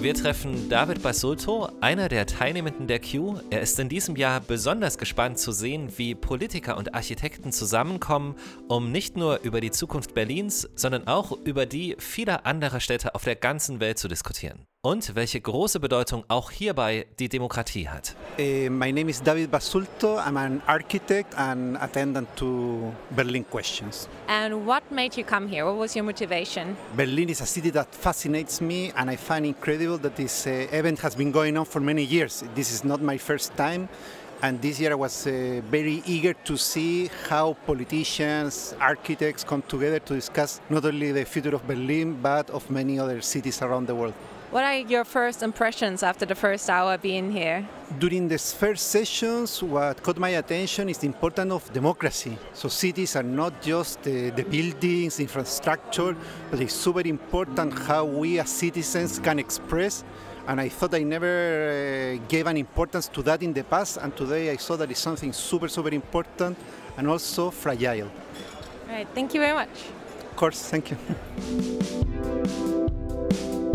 Wir 0.00 0.14
treffen 0.14 0.68
David 0.68 1.02
Basulto, 1.02 1.70
einer 1.80 2.08
der 2.08 2.24
Teilnehmenden 2.24 2.86
der 2.86 3.00
Q. 3.00 3.40
Er 3.50 3.62
ist 3.62 3.80
in 3.80 3.88
diesem 3.88 4.14
Jahr 4.14 4.40
besonders 4.40 4.96
gespannt 4.96 5.40
zu 5.40 5.50
sehen, 5.50 5.92
wie 5.96 6.14
Politiker 6.14 6.76
und 6.76 6.94
Architekten 6.94 7.50
zusammenkommen, 7.50 8.36
um 8.68 8.92
nicht 8.92 9.16
nur 9.16 9.40
über 9.42 9.60
die 9.60 9.72
Zukunft 9.72 10.14
Berlins, 10.14 10.68
sondern 10.76 11.08
auch 11.08 11.32
über 11.44 11.66
die 11.66 11.96
vieler 11.98 12.46
anderer 12.46 12.78
Städte 12.78 13.16
auf 13.16 13.24
der 13.24 13.34
ganzen 13.34 13.80
Welt 13.80 13.98
zu 13.98 14.06
diskutieren 14.06 14.64
und 14.82 15.16
welche 15.16 15.40
große 15.40 15.80
Bedeutung 15.80 16.22
auch 16.28 16.52
hierbei 16.52 17.06
die 17.18 17.28
Demokratie 17.28 17.88
hat. 17.88 18.14
Uh, 18.38 18.70
my 18.70 18.92
name 18.92 19.10
is 19.10 19.20
David 19.20 19.50
Basulto. 19.50 20.18
I'm 20.18 20.36
an 20.36 20.62
architect 20.68 21.36
and 21.36 21.76
attendant 21.82 22.28
to 22.36 22.92
Berlin 23.10 23.44
Questions. 23.50 24.08
And 24.28 24.64
what 24.64 24.84
made 24.92 25.16
you 25.16 25.24
come 25.24 25.48
here? 25.48 25.64
What 25.64 25.78
was 25.78 25.96
your 25.96 26.04
motivation? 26.04 26.76
Berlin 26.96 27.28
is 27.28 27.40
a 27.40 27.46
city 27.46 27.70
that 27.72 27.92
fascinates 27.92 28.60
me 28.60 28.92
and 28.94 29.10
I 29.10 29.16
find 29.16 29.44
incredible 29.44 29.98
that 29.98 30.14
this 30.14 30.46
uh, 30.46 30.68
event 30.70 31.00
has 31.00 31.16
been 31.16 31.32
going 31.32 31.56
on 31.56 31.64
for 31.64 31.80
many 31.80 32.04
years. 32.04 32.44
This 32.54 32.70
is 32.70 32.84
not 32.84 33.02
my 33.02 33.18
first 33.18 33.56
time 33.56 33.88
And 34.40 34.62
this 34.62 34.78
year 34.78 34.92
I 34.92 34.94
was 34.94 35.26
uh, 35.26 35.60
very 35.68 36.00
eager 36.06 36.32
to 36.32 36.56
see 36.56 37.10
how 37.28 37.54
politicians, 37.66 38.72
architects 38.80 39.42
come 39.42 39.62
together 39.62 39.98
to 39.98 40.14
discuss 40.14 40.60
not 40.70 40.84
only 40.84 41.10
the 41.10 41.24
future 41.24 41.56
of 41.56 41.66
Berlin, 41.66 42.16
but 42.22 42.48
of 42.50 42.70
many 42.70 43.00
other 43.00 43.20
cities 43.20 43.60
around 43.62 43.88
the 43.88 43.96
world. 43.96 44.14
What 44.50 44.64
are 44.64 44.76
your 44.76 45.04
first 45.04 45.42
impressions 45.42 46.02
after 46.02 46.24
the 46.24 46.34
first 46.34 46.70
hour 46.70 46.96
being 46.96 47.30
here? 47.32 47.68
During 47.98 48.28
the 48.28 48.38
first 48.38 48.86
sessions, 48.86 49.62
what 49.62 50.02
caught 50.02 50.18
my 50.18 50.30
attention 50.30 50.88
is 50.88 50.98
the 50.98 51.06
importance 51.06 51.52
of 51.52 51.70
democracy. 51.72 52.38
So 52.54 52.68
cities 52.68 53.16
are 53.16 53.22
not 53.22 53.60
just 53.60 54.02
the, 54.04 54.30
the 54.30 54.44
buildings, 54.44 55.20
infrastructure, 55.20 56.16
but 56.50 56.60
it's 56.60 56.72
super 56.72 57.00
important 57.00 57.76
how 57.76 58.04
we 58.04 58.38
as 58.38 58.48
citizens 58.48 59.18
can 59.18 59.38
express. 59.38 60.02
And 60.48 60.62
I 60.62 60.70
thought 60.70 60.94
I 60.94 61.02
never 61.02 62.16
uh, 62.18 62.26
gave 62.26 62.46
an 62.46 62.56
importance 62.56 63.06
to 63.08 63.22
that 63.24 63.42
in 63.42 63.52
the 63.52 63.64
past, 63.64 63.98
and 63.98 64.16
today 64.16 64.50
I 64.50 64.56
saw 64.56 64.76
that 64.76 64.90
it's 64.90 64.98
something 64.98 65.30
super, 65.30 65.68
super 65.68 65.90
important 65.90 66.56
and 66.96 67.06
also 67.06 67.50
fragile. 67.50 68.08
All 68.88 68.94
right, 68.94 69.06
thank 69.14 69.34
you 69.34 69.40
very 69.40 69.52
much. 69.52 69.68
Of 70.30 70.36
course, 70.36 70.70
thank 70.70 70.90
you. 70.90 70.96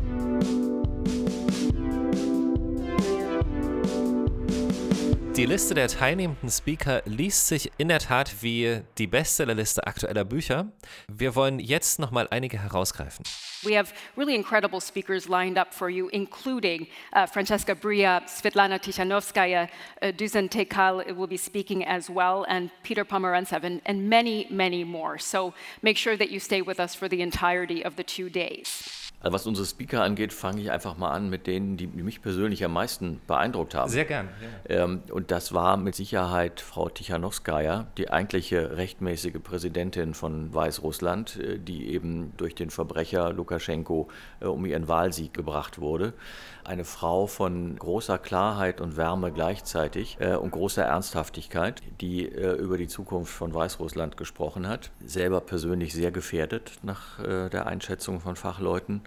Die 5.35 5.47
Liste 5.47 5.73
der 5.73 5.87
teilnehmenden 5.87 6.51
Speaker 6.51 7.01
liest 7.05 7.47
sich 7.47 7.71
in 7.79 7.87
der 7.87 7.97
Tat 7.97 8.43
wie 8.43 8.81
die 8.99 9.07
Bestsellerliste 9.07 9.87
aktueller 9.87 10.23
Bücher. 10.23 10.71
Wir 11.07 11.33
wollen 11.35 11.59
jetzt 11.59 11.97
noch 11.97 12.11
mal 12.11 12.27
einige 12.29 12.61
herausgreifen. 12.61 13.25
We 13.63 13.75
have 13.75 13.95
really 14.15 14.35
incredible 14.35 14.79
speakers 14.79 15.27
lined 15.27 15.57
up 15.57 15.73
for 15.73 15.89
you, 15.89 16.07
including 16.09 16.85
uh, 17.15 17.25
Francesca 17.25 17.73
Bria, 17.73 18.21
Svetlana 18.27 18.77
Tikhanovskaya, 18.77 19.69
uh, 20.03 20.11
Dusan 20.11 20.49
Tekal 20.49 21.03
will 21.17 21.27
be 21.27 21.37
speaking 21.37 21.83
as 21.83 22.11
well, 22.11 22.45
and 22.47 22.69
Peter 22.83 23.03
Pomerantsev, 23.03 23.63
and, 23.63 23.81
and 23.87 24.07
many, 24.07 24.45
many 24.51 24.83
more. 24.83 25.17
So 25.17 25.55
make 25.81 25.97
sure 25.97 26.15
that 26.15 26.29
you 26.29 26.39
stay 26.39 26.61
with 26.61 26.79
us 26.79 26.93
for 26.93 27.07
the 27.07 27.23
entirety 27.23 27.83
of 27.83 27.95
the 27.95 28.03
two 28.03 28.29
days. 28.29 29.02
Also 29.23 29.33
was 29.33 29.47
unsere 29.47 29.65
Speaker 29.65 30.03
angeht, 30.03 30.33
fange 30.33 30.61
ich 30.61 30.69
einfach 30.69 30.97
mal 30.97 31.11
an 31.11 31.29
mit 31.29 31.47
denen, 31.47 31.77
die 31.77 31.87
mich 31.87 32.21
persönlich 32.21 32.63
am 32.65 32.73
meisten 32.73 33.21
beeindruckt 33.25 33.73
haben. 33.73 33.89
Sehr 33.89 34.03
gern. 34.03 34.27
Ja. 34.67 34.83
Ähm, 34.83 35.01
und 35.09 35.31
das 35.31 35.53
war 35.53 35.77
mit 35.77 35.95
Sicherheit 35.95 36.59
Frau 36.59 36.89
Tichanowskaja, 36.89 37.87
die 37.97 38.09
eigentliche 38.09 38.75
rechtmäßige 38.75 39.41
Präsidentin 39.41 40.13
von 40.13 40.53
Weißrussland, 40.53 41.39
äh, 41.39 41.57
die 41.57 41.87
eben 41.93 42.33
durch 42.35 42.53
den 42.53 42.69
Verbrecher 42.69 43.31
Lukaschenko 43.31 44.09
äh, 44.41 44.45
um 44.45 44.65
ihren 44.65 44.89
Wahlsieg 44.89 45.33
gebracht 45.33 45.79
wurde. 45.79 46.11
Eine 46.63 46.85
Frau 46.85 47.27
von 47.27 47.75
großer 47.77 48.17
Klarheit 48.17 48.79
und 48.79 48.95
Wärme 48.97 49.31
gleichzeitig 49.31 50.17
äh, 50.19 50.35
und 50.35 50.51
großer 50.51 50.83
Ernsthaftigkeit, 50.83 51.81
die 52.01 52.23
über 52.23 52.77
die 52.77 52.87
Zukunft 52.87 53.33
von 53.33 53.53
Weißrussland 53.53 54.17
gesprochen 54.17 54.67
hat. 54.67 54.91
Selber 55.05 55.41
persönlich 55.41 55.93
sehr 55.93 56.11
gefährdet 56.11 56.79
nach 56.81 57.19
der 57.19 57.67
Einschätzung 57.67 58.19
von 58.19 58.35
Fachleuten 58.35 59.01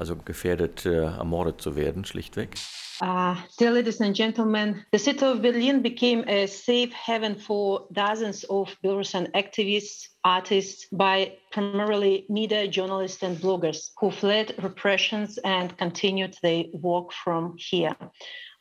also 0.00 0.16
gefährdet, 0.16 0.86
äh, 0.86 1.04
ermordet 1.04 1.60
zu 1.60 1.76
werden, 1.76 2.04
schlichtweg. 2.04 2.56
Uh, 3.00 3.34
dear 3.56 3.70
ladies 3.70 4.00
and 4.02 4.14
gentlemen, 4.14 4.84
the 4.92 4.98
city 4.98 5.24
of 5.24 5.40
Berlin 5.40 5.80
became 5.80 6.22
a 6.28 6.46
safe 6.46 6.92
haven 6.92 7.34
for 7.34 7.86
dozens 7.92 8.44
of 8.44 8.76
Belarusian 8.84 9.32
activists, 9.32 10.08
artists, 10.22 10.86
by 10.92 11.32
primarily 11.50 12.26
media 12.28 12.68
journalists 12.68 13.22
and 13.22 13.38
bloggers 13.38 13.90
who 13.98 14.10
fled 14.10 14.54
repressions 14.62 15.38
and 15.38 15.76
continued 15.78 16.36
their 16.42 16.64
work 16.74 17.10
from 17.12 17.54
here. 17.56 17.96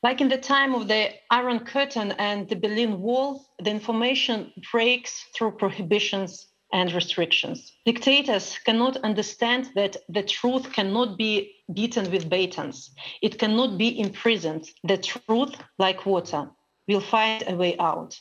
Like 0.04 0.22
in 0.22 0.30
the 0.30 0.38
time 0.38 0.74
of 0.74 0.88
the 0.88 1.10
Iron 1.30 1.60
Curtain 1.60 2.14
and 2.14 2.48
the 2.48 2.56
Berlin 2.56 3.02
Wall, 3.02 3.46
the 3.62 3.72
information 3.72 4.54
breaks 4.72 5.26
through 5.36 5.58
prohibitions 5.58 6.48
and 6.72 6.92
restrictions. 6.94 7.74
Dictators 7.86 8.58
cannot 8.66 8.98
understand 8.98 9.72
that 9.76 9.98
the 10.08 10.24
truth 10.24 10.72
cannot 10.72 11.18
be 11.18 11.56
beaten 11.74 12.12
with 12.12 12.30
batons. 12.30 12.92
It 13.22 13.40
cannot 13.40 13.78
be 13.78 14.00
imprisoned. 14.00 14.70
The 14.84 14.98
truth, 14.98 15.56
like 15.78 16.06
water, 16.06 16.50
will 16.88 17.02
find 17.02 17.44
a 17.48 17.56
way 17.56 17.78
out. 17.78 18.20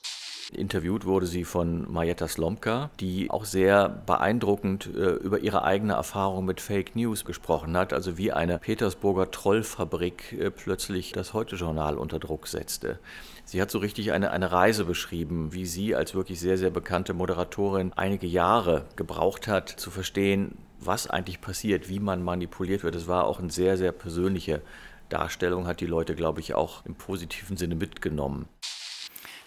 Interviewt 0.52 1.04
wurde 1.04 1.26
sie 1.26 1.44
von 1.44 1.90
Marietta 1.92 2.26
Slomka, 2.26 2.90
die 3.00 3.30
auch 3.30 3.44
sehr 3.44 3.88
beeindruckend 3.88 4.86
äh, 4.86 5.10
über 5.10 5.40
ihre 5.40 5.62
eigene 5.62 5.92
Erfahrung 5.92 6.46
mit 6.46 6.62
Fake 6.62 6.96
News 6.96 7.26
gesprochen 7.26 7.76
hat, 7.76 7.92
also 7.92 8.16
wie 8.16 8.32
eine 8.32 8.58
Petersburger 8.58 9.30
Trollfabrik 9.30 10.32
äh, 10.32 10.50
plötzlich 10.50 11.12
das 11.12 11.34
Heute-Journal 11.34 11.98
unter 11.98 12.18
Druck 12.18 12.46
setzte. 12.46 12.98
Sie 13.44 13.60
hat 13.60 13.70
so 13.70 13.78
richtig 13.78 14.12
eine, 14.12 14.30
eine 14.30 14.50
Reise 14.50 14.86
beschrieben, 14.86 15.52
wie 15.52 15.66
sie 15.66 15.94
als 15.94 16.14
wirklich 16.14 16.40
sehr, 16.40 16.56
sehr 16.56 16.70
bekannte 16.70 17.12
Moderatorin 17.12 17.92
einige 17.94 18.26
Jahre 18.26 18.86
gebraucht 18.96 19.48
hat, 19.48 19.68
zu 19.68 19.90
verstehen, 19.90 20.56
was 20.80 21.08
eigentlich 21.08 21.42
passiert, 21.42 21.90
wie 21.90 22.00
man 22.00 22.22
manipuliert 22.22 22.84
wird. 22.84 22.94
Es 22.94 23.06
war 23.06 23.24
auch 23.24 23.38
eine 23.38 23.50
sehr, 23.50 23.76
sehr 23.76 23.92
persönliche 23.92 24.62
Darstellung, 25.10 25.66
hat 25.66 25.80
die 25.80 25.86
Leute, 25.86 26.14
glaube 26.14 26.40
ich, 26.40 26.54
auch 26.54 26.86
im 26.86 26.94
positiven 26.94 27.58
Sinne 27.58 27.74
mitgenommen. 27.74 28.48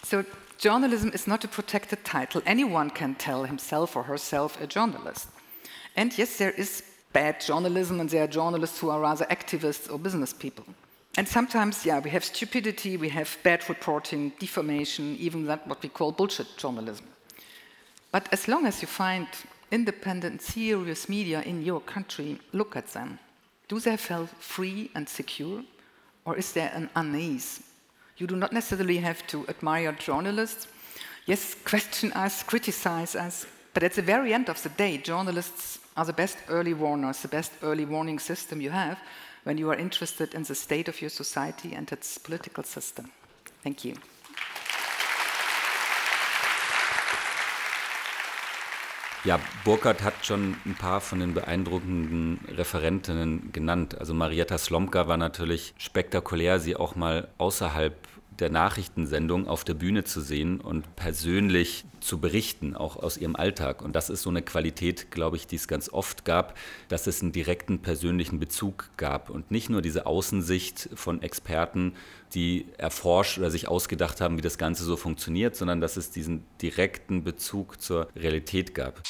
So 0.04 0.22
journalism 0.62 1.10
is 1.12 1.26
not 1.26 1.42
a 1.42 1.48
protected 1.48 2.04
title. 2.04 2.40
Anyone 2.46 2.88
can 2.88 3.16
tell 3.16 3.42
himself 3.44 3.96
or 3.96 4.04
herself 4.04 4.60
a 4.60 4.66
journalist. 4.66 5.26
And 5.96 6.16
yes, 6.16 6.38
there 6.38 6.52
is 6.52 6.84
bad 7.12 7.40
journalism, 7.40 7.98
and 7.98 8.08
there 8.08 8.22
are 8.22 8.28
journalists 8.28 8.78
who 8.78 8.88
are 8.88 9.00
rather 9.00 9.24
activists 9.24 9.92
or 9.92 9.98
business 9.98 10.32
people. 10.32 10.64
And 11.16 11.26
sometimes, 11.26 11.84
yeah, 11.84 11.98
we 11.98 12.10
have 12.10 12.24
stupidity, 12.24 12.96
we 12.96 13.08
have 13.08 13.36
bad 13.42 13.68
reporting, 13.68 14.32
defamation, 14.38 15.16
even 15.18 15.46
that 15.46 15.66
what 15.66 15.82
we 15.82 15.88
call 15.88 16.12
bullshit 16.12 16.56
journalism. 16.56 17.06
But 18.12 18.28
as 18.32 18.46
long 18.46 18.64
as 18.64 18.80
you 18.80 18.86
find 18.86 19.26
independent, 19.72 20.42
serious 20.42 21.08
media 21.08 21.42
in 21.42 21.64
your 21.64 21.80
country, 21.80 22.38
look 22.52 22.76
at 22.76 22.86
them. 22.92 23.18
Do 23.66 23.80
they 23.80 23.96
feel 23.96 24.26
free 24.38 24.90
and 24.94 25.08
secure? 25.08 25.64
Or 26.24 26.36
is 26.36 26.52
there 26.52 26.70
an 26.72 26.88
unease 26.94 27.62
you 28.22 28.28
do 28.28 28.36
not 28.36 28.52
necessarily 28.52 28.98
have 28.98 29.26
to 29.26 29.44
admire 29.48 29.90
journalists. 29.90 30.68
Yes, 31.26 31.56
question 31.64 32.12
us, 32.12 32.44
criticize 32.44 33.16
us, 33.16 33.46
but 33.74 33.82
at 33.82 33.94
the 33.94 34.02
very 34.02 34.32
end 34.32 34.48
of 34.48 34.62
the 34.62 34.68
day, 34.68 34.96
journalists 34.96 35.80
are 35.96 36.04
the 36.04 36.12
best 36.12 36.38
early 36.48 36.72
warners, 36.72 37.20
the 37.20 37.28
best 37.28 37.50
early 37.62 37.84
warning 37.84 38.20
system 38.20 38.60
you 38.60 38.70
have 38.70 38.98
when 39.42 39.58
you 39.58 39.68
are 39.70 39.74
interested 39.76 40.34
in 40.34 40.44
the 40.44 40.54
state 40.54 40.86
of 40.86 41.00
your 41.00 41.10
society 41.10 41.74
and 41.74 41.90
its 41.90 42.16
political 42.16 42.62
system. 42.62 43.10
Thank 43.64 43.84
you. 43.84 43.96
Ja, 49.24 49.38
Burkhardt 49.64 50.02
hat 50.02 50.14
schon 50.22 50.56
ein 50.66 50.74
paar 50.74 51.00
von 51.00 51.20
den 51.20 51.32
beeindruckenden 51.32 52.40
Referentinnen 52.56 53.52
genannt. 53.52 53.96
Also 53.96 54.14
Marietta 54.14 54.58
Slomka 54.58 55.06
war 55.06 55.16
natürlich 55.16 55.74
spektakulär, 55.78 56.58
sie 56.58 56.74
auch 56.74 56.96
mal 56.96 57.28
außerhalb 57.38 57.94
der 58.38 58.50
Nachrichtensendung 58.50 59.46
auf 59.46 59.64
der 59.64 59.74
Bühne 59.74 60.04
zu 60.04 60.20
sehen 60.20 60.60
und 60.60 60.96
persönlich 60.96 61.84
zu 62.00 62.18
berichten, 62.18 62.74
auch 62.74 62.96
aus 62.96 63.16
ihrem 63.16 63.36
Alltag. 63.36 63.82
Und 63.82 63.94
das 63.94 64.10
ist 64.10 64.22
so 64.22 64.30
eine 64.30 64.42
Qualität, 64.42 65.10
glaube 65.10 65.36
ich, 65.36 65.46
die 65.46 65.56
es 65.56 65.68
ganz 65.68 65.88
oft 65.88 66.24
gab, 66.24 66.56
dass 66.88 67.06
es 67.06 67.22
einen 67.22 67.32
direkten 67.32 67.80
persönlichen 67.80 68.38
Bezug 68.38 68.90
gab 68.96 69.30
und 69.30 69.50
nicht 69.50 69.70
nur 69.70 69.82
diese 69.82 70.06
Außensicht 70.06 70.90
von 70.94 71.22
Experten, 71.22 71.94
die 72.34 72.66
erforscht 72.78 73.38
oder 73.38 73.50
sich 73.50 73.68
ausgedacht 73.68 74.20
haben, 74.20 74.36
wie 74.38 74.42
das 74.42 74.58
Ganze 74.58 74.84
so 74.84 74.96
funktioniert, 74.96 75.54
sondern 75.54 75.80
dass 75.80 75.96
es 75.96 76.10
diesen 76.10 76.44
direkten 76.60 77.22
Bezug 77.24 77.80
zur 77.80 78.08
Realität 78.16 78.74
gab. 78.74 79.02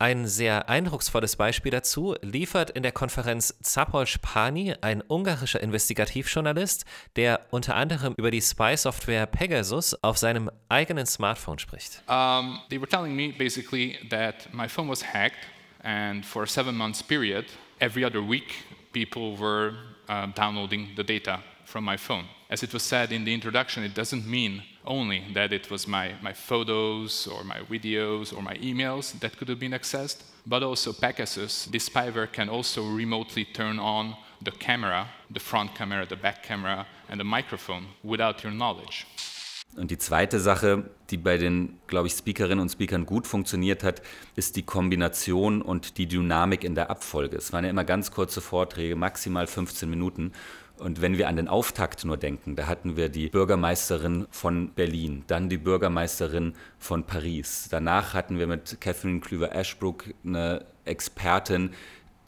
Ein 0.00 0.26
sehr 0.26 0.70
eindrucksvolles 0.70 1.36
Beispiel 1.36 1.72
dazu 1.72 2.16
liefert 2.22 2.70
in 2.70 2.82
der 2.82 2.90
Konferenz 2.90 3.54
Zapolj 3.60 4.16
Pani, 4.22 4.72
ein 4.80 5.02
ungarischer 5.06 5.60
Investigativjournalist, 5.60 6.86
der 7.16 7.44
unter 7.50 7.76
anderem 7.76 8.14
über 8.16 8.30
die 8.30 8.40
Spy-Software 8.40 9.26
Pegasus 9.26 9.94
auf 10.02 10.16
seinem 10.16 10.50
eigenen 10.70 11.04
Smartphone 11.04 11.58
spricht. 11.58 12.02
Um, 12.08 12.60
they 12.70 12.80
were 12.80 12.88
telling 12.88 13.14
me 13.14 13.34
basically 13.36 13.98
that 14.08 14.48
my 14.54 14.66
phone 14.66 14.88
was 14.88 15.04
hacked 15.04 15.46
and 15.82 16.24
for 16.24 16.44
a 16.44 16.46
seven 16.46 16.74
months 16.74 17.02
period, 17.02 17.44
every 17.78 18.02
other 18.02 18.26
week, 18.26 18.64
people 18.94 19.36
were 19.36 19.74
uh, 20.08 20.28
downloading 20.34 20.94
the 20.96 21.04
data 21.04 21.40
from 21.66 21.84
my 21.84 21.98
phone. 21.98 22.24
As 22.48 22.62
it 22.62 22.72
was 22.72 22.82
said 22.82 23.12
in 23.12 23.26
the 23.26 23.34
introduction, 23.34 23.84
it 23.84 23.92
doesn't 23.94 24.26
mean 24.26 24.62
only 24.86 25.24
that 25.34 25.52
it 25.52 25.70
was 25.70 25.86
my, 25.86 26.14
my 26.22 26.32
photos 26.32 27.26
or 27.26 27.44
my 27.44 27.60
videos 27.70 28.36
or 28.36 28.42
my 28.42 28.54
emails 28.56 29.18
that 29.20 29.36
could 29.36 29.48
have 29.48 29.58
been 29.58 29.72
accessed, 29.72 30.22
but 30.46 30.62
also 30.62 30.92
Pegasus. 30.92 31.66
This 31.66 31.88
spyware 31.88 32.30
can 32.30 32.48
also 32.48 32.82
remotely 32.84 33.44
turn 33.44 33.78
on 33.78 34.16
the 34.42 34.50
camera, 34.50 35.08
the 35.30 35.40
front 35.40 35.74
camera, 35.74 36.06
the 36.06 36.16
back 36.16 36.42
camera, 36.42 36.86
and 37.08 37.20
the 37.20 37.24
microphone 37.24 37.88
without 38.02 38.42
your 38.42 38.52
knowledge. 38.52 39.06
Und 39.76 39.92
die 39.92 39.98
zweite 39.98 40.40
Sache, 40.40 40.90
die 41.10 41.16
bei 41.16 41.36
den, 41.36 41.78
glaube 41.86 42.08
ich, 42.08 42.14
Speakerinnen 42.14 42.58
und 42.58 42.70
Speakern 42.70 43.06
gut 43.06 43.28
funktioniert 43.28 43.84
hat, 43.84 44.02
ist 44.34 44.56
die 44.56 44.64
Kombination 44.64 45.62
und 45.62 45.96
die 45.96 46.06
Dynamik 46.06 46.64
in 46.64 46.74
der 46.74 46.90
Abfolge. 46.90 47.36
Es 47.36 47.52
waren 47.52 47.64
ja 47.64 47.70
immer 47.70 47.84
ganz 47.84 48.10
kurze 48.10 48.40
Vorträge, 48.40 48.96
maximal 48.96 49.46
15 49.46 49.88
Minuten. 49.88 50.32
Und 50.80 51.02
wenn 51.02 51.18
wir 51.18 51.28
an 51.28 51.36
den 51.36 51.46
Auftakt 51.46 52.06
nur 52.06 52.16
denken, 52.16 52.56
da 52.56 52.66
hatten 52.66 52.96
wir 52.96 53.10
die 53.10 53.28
Bürgermeisterin 53.28 54.26
von 54.30 54.70
Berlin, 54.70 55.24
dann 55.26 55.50
die 55.50 55.58
Bürgermeisterin 55.58 56.54
von 56.78 57.04
Paris. 57.04 57.68
Danach 57.70 58.14
hatten 58.14 58.38
wir 58.38 58.46
mit 58.46 58.80
Catherine 58.80 59.20
Klüver-Ashbrook 59.20 60.06
eine 60.24 60.64
Expertin, 60.86 61.74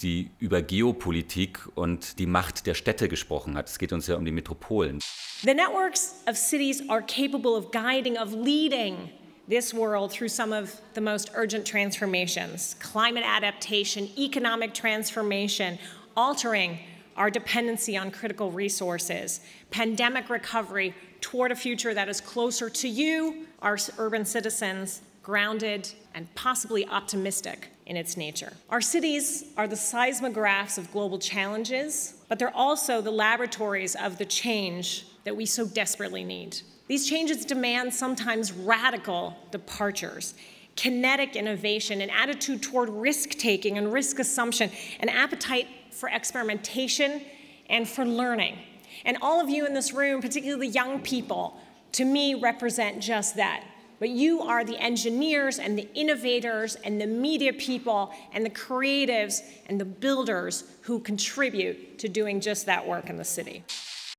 die 0.02 0.30
über 0.38 0.60
Geopolitik 0.60 1.60
und 1.74 2.18
die 2.18 2.26
Macht 2.26 2.66
der 2.66 2.74
Städte 2.74 3.08
gesprochen 3.08 3.56
hat. 3.56 3.68
Es 3.70 3.78
geht 3.78 3.92
uns 3.92 4.06
ja 4.06 4.16
um 4.16 4.24
die 4.26 4.32
Metropolen. 4.32 4.98
The 5.42 5.54
networks 5.54 6.22
of 6.28 6.36
cities 6.36 6.86
are 6.90 7.02
capable 7.02 7.52
of 7.52 7.70
guiding, 7.70 8.18
of 8.18 8.34
leading 8.34 9.10
this 9.48 9.72
world 9.72 10.12
through 10.12 10.28
some 10.28 10.52
of 10.52 10.76
the 10.94 11.00
most 11.00 11.32
urgent 11.34 11.66
transformations 11.66 12.76
climate 12.80 13.24
adaptation, 13.24 14.10
economic 14.18 14.74
transformation, 14.74 15.78
altering 16.16 16.78
our 17.16 17.30
dependency 17.30 17.96
on 17.96 18.10
critical 18.10 18.50
resources, 18.50 19.40
pandemic 19.70 20.28
recovery 20.30 20.94
toward 21.20 21.52
a 21.52 21.56
future 21.56 21.94
that 21.94 22.08
is 22.08 22.20
closer 22.20 22.68
to 22.68 22.88
you, 22.88 23.46
our 23.60 23.78
urban 23.98 24.24
citizens, 24.24 25.02
grounded 25.22 25.88
and 26.14 26.32
possibly 26.34 26.86
optimistic 26.88 27.68
in 27.86 27.96
its 27.96 28.16
nature. 28.16 28.52
Our 28.70 28.80
cities 28.80 29.44
are 29.56 29.68
the 29.68 29.76
seismographs 29.76 30.78
of 30.78 30.90
global 30.92 31.18
challenges, 31.18 32.14
but 32.28 32.38
they're 32.38 32.56
also 32.56 33.00
the 33.00 33.10
laboratories 33.10 33.94
of 33.94 34.18
the 34.18 34.24
change 34.24 35.06
that 35.24 35.36
we 35.36 35.46
so 35.46 35.66
desperately 35.66 36.24
need. 36.24 36.60
These 36.88 37.08
changes 37.08 37.44
demand 37.44 37.94
sometimes 37.94 38.52
radical 38.52 39.36
departures, 39.50 40.34
kinetic 40.76 41.36
innovation, 41.36 42.00
an 42.00 42.10
attitude 42.10 42.62
toward 42.62 42.88
risk 42.88 43.30
taking 43.30 43.78
and 43.78 43.92
risk 43.92 44.18
assumption, 44.18 44.70
an 45.00 45.08
appetite 45.08 45.68
for 45.92 46.08
experimentation 46.08 47.22
and 47.68 47.88
for 47.88 48.04
learning. 48.04 48.58
And 49.04 49.16
all 49.22 49.40
of 49.40 49.48
you 49.48 49.66
in 49.66 49.74
this 49.74 49.92
room, 49.92 50.20
particularly 50.20 50.68
young 50.68 51.00
people, 51.00 51.56
to 51.92 52.04
me 52.04 52.34
represent 52.34 53.00
just 53.00 53.36
that. 53.36 53.64
But 53.98 54.10
you 54.10 54.40
are 54.40 54.64
the 54.64 54.76
engineers 54.78 55.60
and 55.60 55.78
the 55.78 55.88
innovators 55.94 56.74
and 56.74 57.00
the 57.00 57.06
media 57.06 57.52
people 57.52 58.10
and 58.32 58.44
the 58.44 58.50
creatives 58.50 59.42
and 59.68 59.80
the 59.80 59.84
builders 59.84 60.64
who 60.82 60.98
contribute 60.98 61.98
to 62.00 62.08
doing 62.08 62.40
just 62.40 62.66
that 62.66 62.86
work 62.86 63.08
in 63.08 63.16
the 63.16 63.24
city. 63.24 63.62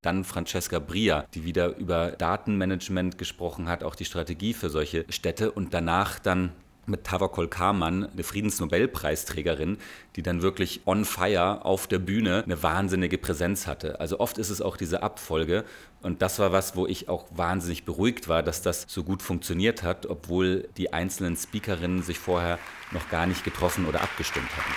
Dann 0.00 0.24
Francesca 0.24 0.78
Bria, 0.78 1.26
die 1.34 1.44
wieder 1.44 1.76
über 1.76 2.12
Datenmanagement 2.12 3.18
gesprochen 3.18 3.68
hat, 3.68 3.82
auch 3.82 3.94
die 3.94 4.04
Strategie 4.04 4.54
für 4.54 4.70
solche 4.70 5.04
Städte 5.10 5.50
und 5.50 5.72
danach 5.72 6.18
dann 6.18 6.52
mit 6.86 7.04
Tavakol 7.04 7.48
Kaman, 7.48 8.10
eine 8.10 8.22
Friedensnobelpreisträgerin, 8.22 9.78
die 10.16 10.22
dann 10.22 10.42
wirklich 10.42 10.82
on 10.86 11.04
fire 11.04 11.64
auf 11.64 11.86
der 11.86 11.98
Bühne 11.98 12.42
eine 12.44 12.62
wahnsinnige 12.62 13.18
Präsenz 13.18 13.66
hatte. 13.66 14.00
Also 14.00 14.20
oft 14.20 14.38
ist 14.38 14.50
es 14.50 14.60
auch 14.60 14.76
diese 14.76 15.02
Abfolge 15.02 15.64
und 16.02 16.20
das 16.20 16.38
war 16.38 16.52
was, 16.52 16.76
wo 16.76 16.86
ich 16.86 17.08
auch 17.08 17.26
wahnsinnig 17.30 17.84
beruhigt 17.84 18.28
war, 18.28 18.42
dass 18.42 18.60
das 18.60 18.84
so 18.88 19.04
gut 19.04 19.22
funktioniert 19.22 19.82
hat, 19.82 20.06
obwohl 20.06 20.68
die 20.76 20.92
einzelnen 20.92 21.36
Speakerinnen 21.36 22.02
sich 22.02 22.18
vorher 22.18 22.58
noch 22.92 23.08
gar 23.08 23.26
nicht 23.26 23.42
getroffen 23.44 23.86
oder 23.86 24.02
abgestimmt 24.02 24.50
hatten. 24.56 24.74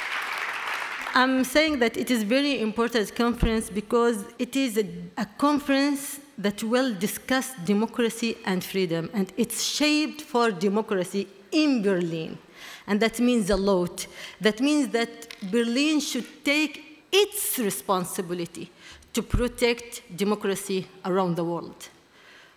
I'm 1.14 1.44
saying 1.44 1.80
that 1.80 1.98
it 1.98 2.12
is 2.12 2.24
very 2.24 2.62
important 2.62 3.16
conference 3.16 3.72
because 3.72 4.24
it 4.38 4.56
is 4.56 4.78
a, 4.78 4.84
a 5.16 5.26
conference 5.38 6.20
that 6.38 6.62
will 6.62 6.94
discuss 6.94 7.56
democracy 7.66 8.38
and 8.46 8.64
freedom 8.64 9.10
and 9.14 9.34
it's 9.36 9.64
shaped 9.66 10.22
for 10.22 10.52
democracy 10.52 11.26
in 11.64 11.82
Berlin. 11.82 12.38
And 12.86 13.00
that 13.02 13.20
means 13.20 13.50
a 13.50 13.58
lot. 13.58 14.08
That 14.40 14.62
means 14.62 14.90
that 14.90 15.12
Berlin 15.52 16.00
should 16.00 16.44
take 16.44 17.04
its 17.12 17.60
responsibility 17.60 18.72
to 19.14 19.22
protect 19.22 20.02
democracy 20.16 20.88
around 21.04 21.36
the 21.36 21.44
world. 21.44 21.90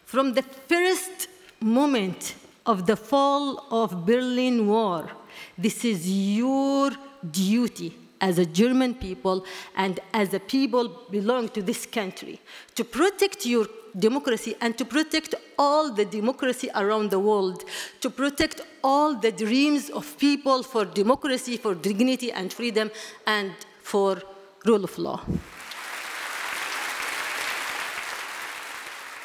From 0.05 0.35
the 0.35 0.43
first 0.43 1.29
moment 1.61 2.35
of 2.67 2.87
the 2.87 2.97
fall 2.97 3.67
of 3.71 4.05
Berlin 4.05 4.67
Wall, 4.67 5.05
this 5.57 5.85
is 5.85 6.09
your 6.09 6.91
duty 7.31 7.97
as 8.21 8.39
a 8.39 8.47
German 8.47 8.95
people 8.95 9.45
and 9.77 10.01
as 10.13 10.35
a 10.35 10.41
people 10.41 11.07
belong 11.11 11.49
to 11.51 11.63
this 11.63 11.87
country 11.87 12.41
to 12.75 12.85
protect 12.85 13.47
your 13.47 13.67
democracy 13.99 14.55
and 14.61 14.77
to 14.79 14.85
protect 14.85 15.35
all 15.59 15.93
the 15.93 16.05
democracy 16.05 16.71
around 16.75 17.11
the 17.11 17.19
world, 17.19 17.65
to 18.01 18.11
protect 18.11 18.61
all 18.85 19.15
the 19.15 19.33
dreams 19.33 19.91
of 19.91 20.17
people 20.19 20.63
for 20.63 20.85
democracy, 20.85 21.57
for 21.57 21.75
dignity 21.75 22.31
and 22.33 22.53
freedom, 22.53 22.91
and 23.27 23.53
for 23.83 24.23
rule 24.65 24.85
of 24.85 24.97
law. 24.99 25.21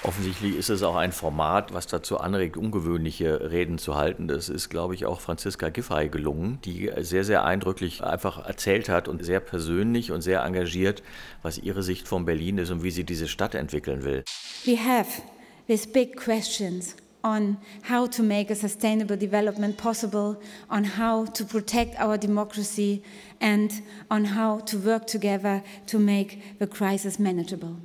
Offensichtlich 0.07 0.55
ist 0.55 0.69
es 0.69 0.83
auch 0.83 0.95
ein 0.95 1.11
Format, 1.11 1.73
was 1.73 1.87
dazu 1.87 2.19
anregt, 2.19 2.57
ungewöhnliche 2.57 3.49
Reden 3.49 3.79
zu 3.79 3.95
halten. 3.95 4.27
Das 4.27 4.49
ist, 4.49 4.69
glaube 4.69 4.93
ich, 4.93 5.07
auch 5.07 5.19
Franziska 5.19 5.69
Giffey 5.69 6.09
gelungen, 6.09 6.59
die 6.63 6.91
sehr, 6.99 7.23
sehr 7.23 7.43
eindrücklich 7.43 8.03
einfach 8.03 8.45
erzählt 8.45 8.87
hat 8.87 9.07
und 9.07 9.25
sehr 9.25 9.39
persönlich 9.39 10.11
und 10.11 10.21
sehr 10.21 10.43
engagiert, 10.43 11.01
was 11.41 11.57
ihre 11.57 11.81
Sicht 11.81 12.07
von 12.07 12.23
Berlin 12.23 12.59
ist 12.59 12.69
und 12.69 12.83
wie 12.83 12.91
sie 12.91 13.03
diese 13.03 13.27
Stadt 13.27 13.55
entwickeln 13.55 14.03
will. 14.03 14.23
We 14.63 14.77
have 14.77 15.23
these 15.67 15.89
big 15.89 16.15
questions 16.15 16.95
on 17.23 17.57
how 17.89 18.07
to 18.07 18.21
make 18.21 18.51
a 18.51 18.55
sustainable 18.55 19.17
development 19.17 19.75
possible, 19.75 20.37
on 20.69 20.83
how 20.99 21.25
to 21.33 21.43
protect 21.43 21.99
our 21.99 22.15
democracy, 22.15 23.01
and 23.41 23.81
on 24.11 24.35
how 24.35 24.59
to 24.65 24.77
work 24.77 25.07
together 25.07 25.63
to 25.87 25.97
make 25.97 26.59
the 26.59 26.67
crisis 26.67 27.17
manageable. 27.17 27.75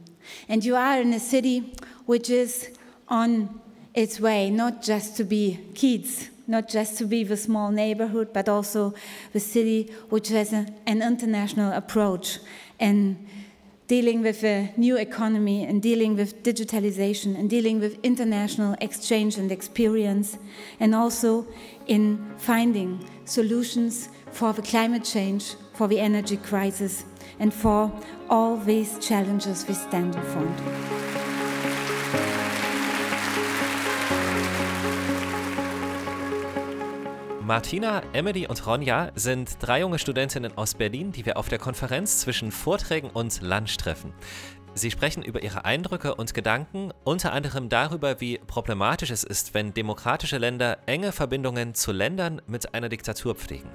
And 0.48 0.62
you 0.64 0.76
are 0.76 1.00
in 1.00 1.14
a 1.14 1.18
city 1.18 1.72
which 2.10 2.28
is 2.28 2.70
on 3.06 3.60
its 3.94 4.18
way 4.18 4.50
not 4.50 4.82
just 4.82 5.16
to 5.16 5.22
be 5.22 5.60
kids, 5.74 6.28
not 6.48 6.68
just 6.68 6.98
to 6.98 7.04
be 7.04 7.22
the 7.22 7.36
small 7.36 7.70
neighborhood, 7.70 8.32
but 8.32 8.48
also 8.48 8.92
the 9.32 9.38
city 9.38 9.88
which 10.08 10.28
has 10.28 10.52
a, 10.52 10.66
an 10.86 11.02
international 11.02 11.72
approach 11.72 12.40
in 12.80 13.16
dealing 13.86 14.22
with 14.22 14.42
a 14.42 14.72
new 14.76 14.96
economy 14.96 15.62
and 15.62 15.80
dealing 15.80 16.16
with 16.16 16.42
digitalization 16.42 17.38
and 17.38 17.48
dealing 17.48 17.78
with 17.78 17.96
international 18.02 18.74
exchange 18.80 19.38
and 19.38 19.52
experience, 19.52 20.36
and 20.80 20.96
also 20.96 21.46
in 21.86 22.18
finding 22.38 22.98
solutions 23.24 24.08
for 24.32 24.52
the 24.52 24.62
climate 24.62 25.04
change, 25.04 25.54
for 25.74 25.86
the 25.86 26.00
energy 26.00 26.38
crisis, 26.38 27.04
and 27.38 27.54
for 27.54 27.92
all 28.28 28.56
these 28.56 28.98
challenges 28.98 29.64
we 29.68 29.74
stand 29.74 30.16
in 30.16 30.22
front. 30.22 31.29
Martina, 37.50 38.02
Emily 38.12 38.46
und 38.46 38.64
Ronja 38.64 39.10
sind 39.16 39.56
drei 39.58 39.80
junge 39.80 39.98
Studentinnen 39.98 40.56
aus 40.56 40.74
Berlin, 40.74 41.10
die 41.10 41.26
wir 41.26 41.36
auf 41.36 41.48
der 41.48 41.58
Konferenz 41.58 42.20
zwischen 42.20 42.52
Vorträgen 42.52 43.10
und 43.10 43.42
Lunch 43.42 43.76
treffen. 43.76 44.12
Sie 44.74 44.88
sprechen 44.88 45.24
über 45.24 45.42
ihre 45.42 45.64
Eindrücke 45.64 46.14
und 46.14 46.32
Gedanken, 46.32 46.92
unter 47.02 47.32
anderem 47.32 47.68
darüber, 47.68 48.20
wie 48.20 48.38
problematisch 48.38 49.10
es 49.10 49.24
ist, 49.24 49.52
wenn 49.52 49.74
demokratische 49.74 50.38
Länder 50.38 50.78
enge 50.86 51.10
Verbindungen 51.10 51.74
zu 51.74 51.90
Ländern 51.90 52.40
mit 52.46 52.72
einer 52.72 52.88
Diktatur 52.88 53.34
pflegen. 53.34 53.68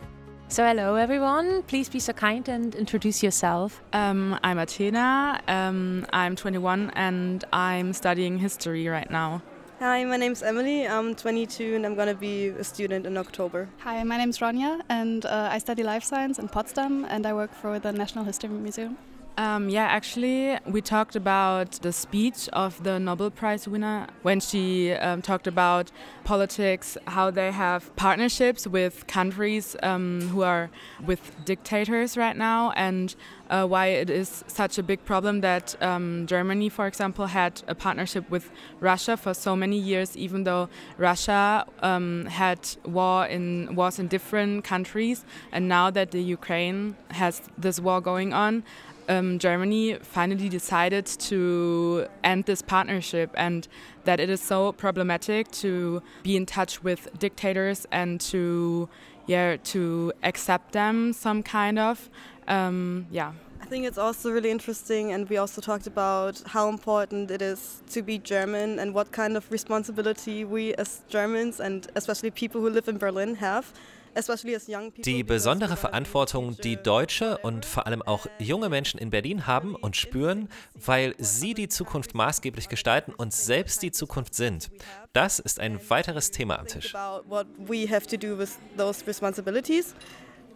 So, 0.47 0.63
hello 0.63 0.95
everyone. 0.95 1.61
Please 1.67 1.91
be 1.91 1.99
so 1.99 2.13
kind 2.13 2.47
and 2.47 2.75
introduce 2.75 3.21
yourself. 3.21 3.83
Um, 3.91 4.37
I'm 4.41 4.57
Athena. 4.57 5.41
Um, 5.49 6.05
I'm 6.13 6.37
21 6.37 6.91
and 6.95 7.43
I'm 7.51 7.91
studying 7.91 8.37
history 8.39 8.87
right 8.87 9.11
now. 9.11 9.41
Hi, 9.79 10.05
my 10.05 10.15
name's 10.15 10.41
Emily. 10.41 10.87
I'm 10.87 11.15
22 11.15 11.75
and 11.75 11.85
I'm 11.85 11.95
going 11.95 12.07
to 12.07 12.15
be 12.15 12.47
a 12.47 12.63
student 12.63 13.05
in 13.05 13.17
October. 13.17 13.67
Hi, 13.79 14.01
my 14.03 14.17
name's 14.17 14.39
Ronja 14.39 14.81
and 14.87 15.25
uh, 15.25 15.49
I 15.51 15.57
study 15.57 15.83
life 15.83 16.01
science 16.01 16.39
in 16.39 16.47
Potsdam 16.47 17.03
and 17.09 17.25
I 17.25 17.33
work 17.33 17.53
for 17.53 17.77
the 17.77 17.91
National 17.91 18.23
History 18.23 18.47
Museum. 18.47 18.97
Um, 19.37 19.67
yeah, 19.67 19.83
actually, 19.83 20.57
we 20.65 20.79
talked 20.79 21.17
about 21.17 21.71
the 21.81 21.91
speech 21.91 22.47
of 22.53 22.81
the 22.83 22.99
Nobel 22.99 23.29
Prize 23.29 23.67
winner 23.67 24.07
when 24.21 24.39
she 24.39 24.93
um, 24.93 25.21
talked 25.21 25.45
about 25.45 25.91
politics, 26.23 26.97
how 27.07 27.31
they 27.31 27.51
have 27.51 27.93
partnerships 27.97 28.65
with 28.65 29.07
countries 29.07 29.75
um, 29.83 30.21
who 30.29 30.41
are 30.43 30.69
with 31.05 31.19
dictators 31.43 32.15
right 32.15 32.37
now, 32.37 32.71
and 32.77 33.13
uh, 33.49 33.67
why 33.67 33.87
it 33.87 34.09
is 34.09 34.45
such 34.47 34.77
a 34.77 34.83
big 34.83 35.03
problem 35.03 35.41
that 35.41 35.75
um, 35.83 36.25
Germany, 36.27 36.69
for 36.69 36.87
example, 36.87 37.27
had 37.27 37.61
a 37.67 37.75
partnership 37.75 38.29
with 38.29 38.49
Russia 38.79 39.17
for 39.17 39.33
so 39.33 39.53
many 39.53 39.77
years, 39.77 40.15
even 40.15 40.45
though 40.45 40.69
Russia 40.97 41.65
um, 41.81 42.25
had 42.27 42.59
war 42.85 43.25
in 43.25 43.75
wars 43.75 43.99
in 43.99 44.07
different 44.07 44.63
countries, 44.63 45.25
and 45.51 45.67
now 45.67 45.91
that 45.91 46.11
the 46.11 46.23
Ukraine 46.23 46.95
has 47.11 47.41
this 47.57 47.81
war 47.81 47.99
going 47.99 48.31
on 48.31 48.63
um, 49.07 49.39
Germany 49.39 49.95
finally 50.01 50.49
decided 50.49 51.05
to 51.05 52.07
end 52.23 52.45
this 52.45 52.61
partnership 52.61 53.31
and 53.35 53.67
that 54.03 54.19
it 54.19 54.29
is 54.29 54.41
so 54.41 54.71
problematic 54.71 55.51
to 55.51 56.01
be 56.23 56.35
in 56.35 56.45
touch 56.45 56.83
with 56.83 57.07
dictators 57.19 57.85
and 57.91 58.21
to 58.21 58.89
yeah 59.27 59.57
to 59.63 60.13
accept 60.23 60.71
them 60.71 61.13
some 61.13 61.41
kind 61.41 61.79
of 61.79 62.09
Um, 62.47 63.07
yeah. 63.11 63.33
I 63.61 63.65
think 63.65 63.85
it's 63.85 63.97
also 63.97 64.29
really 64.29 64.51
interesting, 64.51 65.11
and 65.11 65.27
we 65.27 65.37
also 65.37 65.59
talked 65.59 65.87
about 65.87 66.41
how 66.45 66.69
important 66.69 67.31
it 67.31 67.41
is 67.41 67.81
to 67.89 68.03
be 68.03 68.19
German 68.19 68.77
and 68.77 68.93
what 68.93 69.11
kind 69.11 69.35
of 69.35 69.51
responsibility 69.51 70.45
we 70.45 70.75
as 70.75 71.01
Germans 71.07 71.59
and 71.59 71.87
especially 71.95 72.29
people 72.29 72.61
who 72.61 72.69
live 72.69 72.87
in 72.87 72.97
Berlin 72.97 73.35
have. 73.35 73.73
Die 75.05 75.23
besondere 75.23 75.75
Verantwortung, 75.75 76.55
die 76.63 76.77
Deutsche 76.77 77.37
und 77.39 77.65
vor 77.65 77.85
allem 77.85 78.01
auch 78.01 78.27
junge 78.39 78.69
Menschen 78.69 78.97
in 78.97 79.09
Berlin 79.09 79.45
haben 79.45 79.75
und 79.75 79.97
spüren, 79.97 80.47
weil 80.73 81.15
sie 81.17 81.53
die 81.53 81.67
Zukunft 81.67 82.15
maßgeblich 82.15 82.69
gestalten 82.69 83.13
und 83.13 83.33
selbst 83.33 83.81
die 83.81 83.91
Zukunft 83.91 84.33
sind. 84.33 84.71
Das 85.11 85.39
ist 85.39 85.59
ein 85.59 85.79
weiteres 85.89 86.31
Thema 86.31 86.59
am 86.59 86.67
Tisch. 86.67 86.93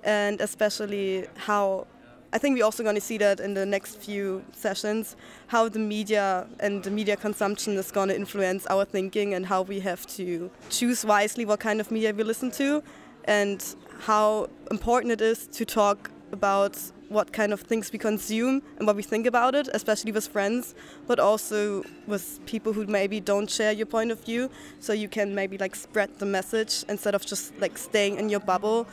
And 0.01 0.39
especially 0.39 1.27
how 1.45 1.85
I 2.31 2.37
think 2.37 2.57
we're 2.57 2.65
also 2.65 2.83
going 2.83 2.95
to 2.95 3.01
see 3.01 3.17
that 3.17 3.39
in 3.39 3.55
the 3.55 3.65
next 3.65 3.97
few 3.97 4.41
sessions, 4.53 5.17
how 5.51 5.67
the 5.67 5.79
media 5.79 6.47
and 6.59 6.83
the 6.83 6.91
media 6.91 7.17
consumption 7.17 7.75
is 7.77 7.91
going 7.91 8.07
to 8.09 8.15
influence 8.15 8.67
our 8.69 8.85
thinking 8.85 9.33
and 9.33 9.49
how 9.49 9.63
we 9.63 9.81
have 9.81 10.05
to 10.15 10.49
choose 10.69 11.03
wisely 11.03 11.43
what 11.43 11.59
kind 11.59 11.81
of 11.81 11.91
media 11.91 12.13
we 12.13 12.23
listen 12.23 12.51
to 12.51 12.83
and 13.29 13.75
how 13.99 14.49
important 14.71 15.11
it 15.13 15.21
is 15.21 15.47
to 15.47 15.63
talk 15.63 16.09
about 16.31 16.75
what 17.09 17.31
kind 17.31 17.53
of 17.53 17.61
things 17.61 17.91
we 17.91 17.99
consume 17.99 18.61
and 18.77 18.87
what 18.87 18.95
we 18.95 19.03
think 19.03 19.25
about 19.25 19.55
it, 19.55 19.67
especially 19.73 20.11
with 20.11 20.27
friends, 20.27 20.75
but 21.07 21.19
also 21.19 21.83
with 22.07 22.39
people 22.45 22.73
who 22.73 22.85
maybe 22.87 23.19
don't 23.19 23.49
share 23.49 23.71
your 23.71 23.85
point 23.85 24.11
of 24.11 24.19
view. 24.25 24.49
So 24.79 24.93
you 24.93 25.07
can 25.07 25.35
maybe 25.35 25.57
like 25.57 25.75
spread 25.75 26.09
the 26.19 26.25
message 26.25 26.83
instead 26.89 27.15
of 27.15 27.25
just 27.25 27.53
like 27.59 27.77
staying 27.77 28.17
in 28.17 28.29
your 28.29 28.39
bubble 28.39 28.87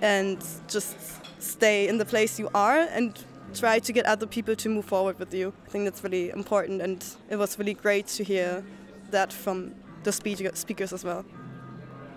and 0.00 0.38
just 0.68 0.96
stay 1.38 1.88
in 1.88 1.98
the 1.98 2.04
place 2.04 2.38
you 2.38 2.48
are 2.54 2.80
and 2.90 3.12
try 3.54 3.78
to 3.78 3.92
get 3.92 4.06
other 4.06 4.26
people 4.26 4.56
to 4.56 4.68
move 4.68 4.84
forward 4.84 5.18
with 5.18 5.32
you. 5.34 5.52
I 5.66 5.70
think 5.70 5.84
that's 5.84 6.02
really 6.04 6.30
important, 6.30 6.82
and 6.82 7.04
it 7.30 7.36
was 7.36 7.58
really 7.58 7.74
great 7.74 8.06
to 8.18 8.24
hear 8.24 8.64
that 9.10 9.32
from 9.32 9.74
the 10.02 10.12
speakers 10.12 10.92
as 10.92 11.04
well. 11.04 11.24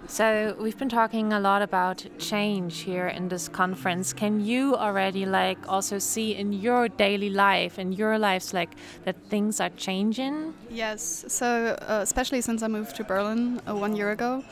So 0.09 0.55
we've 0.59 0.77
been 0.77 0.89
talking 0.89 1.33
a 1.33 1.39
lot 1.39 1.61
about 1.61 2.03
change 2.17 2.79
here 2.79 3.07
in 3.07 3.29
this 3.29 3.47
conference. 3.47 4.11
Can 4.11 4.43
you 4.43 4.75
already 4.75 5.27
like 5.27 5.59
also 5.69 5.99
see 5.99 6.35
in 6.35 6.51
your 6.51 6.89
daily 6.89 7.29
life 7.29 7.77
in 7.77 7.93
your 7.93 8.17
lives 8.17 8.51
like 8.51 8.71
that 9.05 9.15
things 9.29 9.61
are 9.61 9.69
changing? 9.77 10.55
Yes. 10.71 11.25
So 11.27 11.77
uh, 11.87 11.99
especially 12.01 12.41
since 12.41 12.63
I 12.63 12.67
moved 12.67 12.95
to 12.95 13.03
Berlin 13.03 13.61
uh, 13.69 13.75
one 13.75 13.95
year 13.95 14.09
ago, 14.09 14.43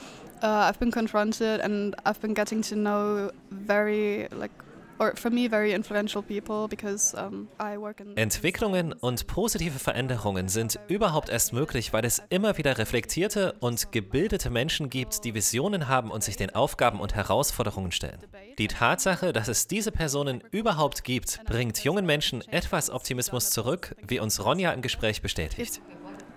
uh, 0.44 0.70
I've 0.70 0.80
been 0.80 0.92
confronted 0.92 1.60
and 1.62 1.96
I've 2.06 2.22
been 2.22 2.36
getting 2.36 2.62
to 2.62 2.76
know 2.76 3.32
very 3.50 4.28
like 4.32 4.52
Entwicklungen 8.16 8.94
und 8.94 9.28
positive 9.28 9.80
Veränderungen 9.80 10.50
sind 10.50 10.80
überhaupt 10.88 11.30
erst 11.30 11.54
möglich, 11.54 11.94
weil 11.94 12.06
es 12.06 12.22
immer 12.30 12.58
wieder 12.58 12.78
reflektierte 12.78 13.54
und 13.60 13.92
gebildete 13.92 14.50
Menschen 14.50 14.90
gibt, 14.90 15.24
die 15.24 15.34
Visionen 15.34 15.88
haben 15.88 16.12
und 16.12 16.24
sich 16.24 16.38
den 16.38 16.56
Aufgaben 16.56 17.00
und 17.00 17.16
Herausforderungen 17.16 17.92
stellen. 17.92 18.20
Die 18.58 18.68
Tatsache, 18.68 19.34
dass 19.34 19.48
es 19.48 19.68
diese 19.68 19.92
Personen 19.92 20.44
überhaupt 20.52 21.04
gibt, 21.04 21.44
bringt 21.46 21.84
jungen 21.84 22.06
Menschen 22.06 22.42
etwas 22.48 22.90
Optimismus 22.90 23.52
zurück, 23.52 23.96
wie 24.06 24.20
uns 24.20 24.44
Ronja 24.44 24.72
im 24.72 24.82
Gespräch 24.82 25.22
bestätigt. 25.22 25.82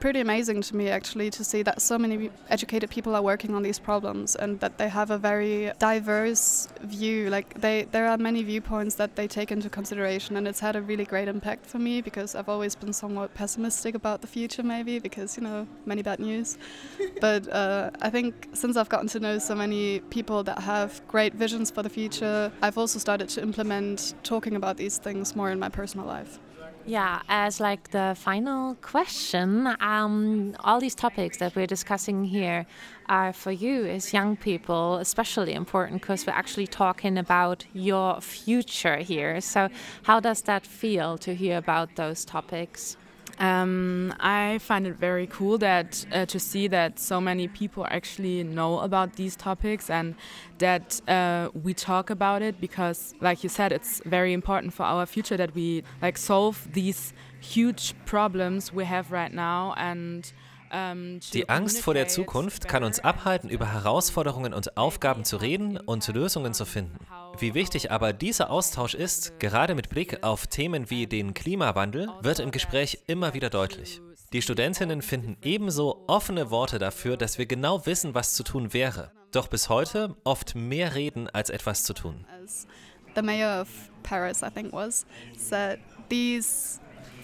Pretty 0.00 0.20
amazing 0.20 0.62
to 0.62 0.74
me 0.74 0.88
actually 0.88 1.28
to 1.28 1.44
see 1.44 1.62
that 1.62 1.80
so 1.80 1.98
many 1.98 2.30
educated 2.48 2.88
people 2.88 3.14
are 3.14 3.20
working 3.22 3.54
on 3.54 3.62
these 3.62 3.78
problems 3.78 4.34
and 4.34 4.58
that 4.60 4.78
they 4.78 4.88
have 4.88 5.10
a 5.10 5.18
very 5.18 5.70
diverse 5.78 6.68
view 6.80 7.28
like 7.28 7.60
they 7.60 7.86
there 7.92 8.06
are 8.06 8.16
many 8.16 8.42
viewpoints 8.42 8.94
that 8.94 9.14
they 9.14 9.28
take 9.28 9.52
into 9.52 9.68
consideration 9.68 10.36
and 10.36 10.48
it's 10.48 10.60
had 10.60 10.74
a 10.74 10.80
really 10.80 11.04
great 11.04 11.28
impact 11.28 11.66
for 11.66 11.78
me 11.78 12.00
because 12.00 12.34
I've 12.34 12.48
always 12.48 12.74
been 12.74 12.94
somewhat 12.94 13.34
pessimistic 13.34 13.94
about 13.94 14.22
the 14.22 14.26
future 14.26 14.62
maybe 14.62 14.98
because 14.98 15.36
you 15.36 15.42
know 15.42 15.66
many 15.84 16.02
bad 16.02 16.18
news 16.18 16.56
but 17.20 17.46
uh, 17.48 17.90
I 18.00 18.08
think 18.08 18.48
since 18.54 18.78
I've 18.78 18.88
gotten 18.88 19.08
to 19.08 19.20
know 19.20 19.38
so 19.38 19.54
many 19.54 20.00
people 20.00 20.42
that 20.44 20.60
have 20.60 21.02
great 21.08 21.34
visions 21.34 21.70
for 21.70 21.82
the 21.82 21.90
future 21.90 22.50
I've 22.62 22.78
also 22.78 22.98
started 22.98 23.28
to 23.30 23.42
implement 23.42 24.14
talking 24.22 24.56
about 24.56 24.78
these 24.78 24.96
things 24.96 25.36
more 25.36 25.50
in 25.50 25.58
my 25.58 25.68
personal 25.68 26.06
life. 26.06 26.38
Yeah, 26.86 27.20
as 27.28 27.60
like 27.60 27.90
the 27.90 28.16
final 28.18 28.74
question, 28.76 29.68
um, 29.80 30.56
all 30.60 30.80
these 30.80 30.94
topics 30.94 31.36
that 31.36 31.54
we're 31.54 31.66
discussing 31.66 32.24
here 32.24 32.66
are 33.06 33.32
for 33.34 33.52
you 33.52 33.84
as 33.86 34.14
young 34.14 34.36
people 34.36 34.96
especially 34.96 35.52
important 35.52 36.00
because 36.00 36.26
we're 36.26 36.32
actually 36.32 36.66
talking 36.66 37.18
about 37.18 37.66
your 37.74 38.20
future 38.22 38.96
here. 38.96 39.40
So, 39.42 39.68
how 40.04 40.20
does 40.20 40.42
that 40.42 40.66
feel 40.66 41.18
to 41.18 41.34
hear 41.34 41.58
about 41.58 41.96
those 41.96 42.24
topics? 42.24 42.96
Um, 43.40 44.14
I 44.20 44.58
find 44.58 44.86
it 44.86 44.96
very 44.96 45.26
cool 45.26 45.56
that 45.58 46.04
uh, 46.12 46.26
to 46.26 46.38
see 46.38 46.68
that 46.68 46.98
so 46.98 47.22
many 47.22 47.48
people 47.48 47.86
actually 47.90 48.44
know 48.44 48.80
about 48.80 49.14
these 49.14 49.34
topics 49.34 49.88
and 49.88 50.14
that 50.58 51.00
uh, 51.08 51.48
we 51.54 51.72
talk 51.72 52.10
about 52.10 52.42
it 52.42 52.60
because, 52.60 53.14
like 53.22 53.42
you 53.42 53.48
said, 53.48 53.72
it's 53.72 54.02
very 54.04 54.34
important 54.34 54.74
for 54.74 54.82
our 54.82 55.06
future 55.06 55.38
that 55.38 55.54
we 55.54 55.82
like 56.02 56.18
solve 56.18 56.68
these 56.74 57.14
huge 57.40 57.94
problems 58.04 58.74
we 58.74 58.84
have 58.84 59.10
right 59.10 59.32
now 59.32 59.72
and 59.78 60.34
Die 60.72 61.48
Angst 61.48 61.80
vor 61.80 61.94
der 61.94 62.06
Zukunft 62.06 62.68
kann 62.68 62.84
uns 62.84 63.00
abhalten, 63.00 63.50
über 63.50 63.72
Herausforderungen 63.72 64.54
und 64.54 64.76
Aufgaben 64.76 65.24
zu 65.24 65.36
reden 65.36 65.78
und 65.78 66.06
Lösungen 66.08 66.54
zu 66.54 66.64
finden. 66.64 66.98
Wie 67.38 67.54
wichtig 67.54 67.90
aber 67.90 68.12
dieser 68.12 68.50
Austausch 68.50 68.94
ist, 68.94 69.40
gerade 69.40 69.74
mit 69.74 69.88
Blick 69.88 70.22
auf 70.22 70.46
Themen 70.46 70.88
wie 70.88 71.06
den 71.06 71.34
Klimawandel, 71.34 72.08
wird 72.22 72.38
im 72.38 72.52
Gespräch 72.52 73.00
immer 73.06 73.34
wieder 73.34 73.50
deutlich. 73.50 74.00
Die 74.32 74.42
Studentinnen 74.42 75.02
finden 75.02 75.36
ebenso 75.42 76.04
offene 76.06 76.50
Worte 76.52 76.78
dafür, 76.78 77.16
dass 77.16 77.36
wir 77.36 77.46
genau 77.46 77.84
wissen, 77.86 78.14
was 78.14 78.34
zu 78.34 78.44
tun 78.44 78.72
wäre. 78.72 79.10
Doch 79.32 79.48
bis 79.48 79.68
heute 79.68 80.14
oft 80.22 80.54
mehr 80.54 80.94
reden, 80.94 81.28
als 81.28 81.50
etwas 81.50 81.82
zu 81.82 81.94
tun. 81.94 82.24
The 83.16 83.22
mayor 83.22 83.62
of 83.62 83.68
Paris, 84.04 84.42
I 84.42 84.50
think, 84.50 84.72
was 84.72 85.04
said 85.36 85.80
these 86.08 86.78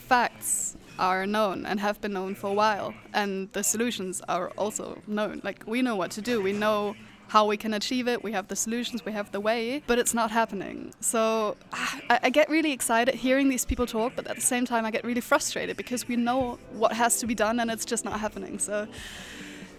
facts 0.08 0.76
are 0.98 1.26
known 1.26 1.66
and 1.66 1.80
have 1.80 2.00
been 2.00 2.12
known 2.12 2.34
for 2.34 2.48
a 2.48 2.52
while, 2.52 2.94
and 3.12 3.52
the 3.52 3.62
solutions 3.62 4.22
are 4.28 4.50
also 4.58 5.02
known. 5.06 5.40
Like 5.44 5.64
we 5.66 5.82
know 5.82 5.96
what 5.96 6.10
to 6.12 6.20
do, 6.20 6.40
we 6.42 6.52
know 6.52 6.94
how 7.28 7.46
we 7.46 7.56
can 7.56 7.74
achieve 7.74 8.06
it, 8.06 8.22
we 8.22 8.32
have 8.32 8.48
the 8.48 8.56
solutions, 8.56 9.04
we 9.04 9.12
have 9.12 9.32
the 9.32 9.40
way, 9.40 9.82
but 9.86 9.98
it's 9.98 10.14
not 10.14 10.30
happening. 10.30 10.92
So 11.00 11.56
ah, 11.72 12.00
I, 12.08 12.20
I, 12.24 12.30
get 12.30 12.48
really 12.48 12.72
excited 12.72 13.14
hearing 13.16 13.48
these 13.48 13.64
people 13.64 13.86
talk, 13.86 14.12
but 14.14 14.26
at 14.28 14.36
the 14.36 14.42
same 14.42 14.64
time, 14.64 14.84
I 14.84 14.90
get 14.90 15.04
really 15.04 15.20
frustrated 15.20 15.76
because 15.76 16.06
we 16.06 16.16
know 16.16 16.58
what 16.72 16.92
has 16.92 17.18
to 17.20 17.26
be 17.26 17.34
done 17.34 17.58
and 17.58 17.70
it's 17.70 17.84
just 17.84 18.04
not 18.04 18.20
happening. 18.20 18.58
So 18.58 18.86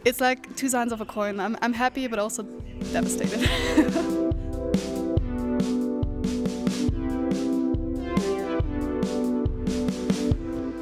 it's 0.03 0.19
like 0.19 0.55
two 0.55 0.69
sides 0.69 0.91
of 0.91 0.99
a 0.99 1.05
coin. 1.05 1.39
I'm, 1.39 1.57
I'm 1.61 1.73
happy, 1.73 2.07
but 2.07 2.19
also 2.19 2.43
devastated. 2.91 4.33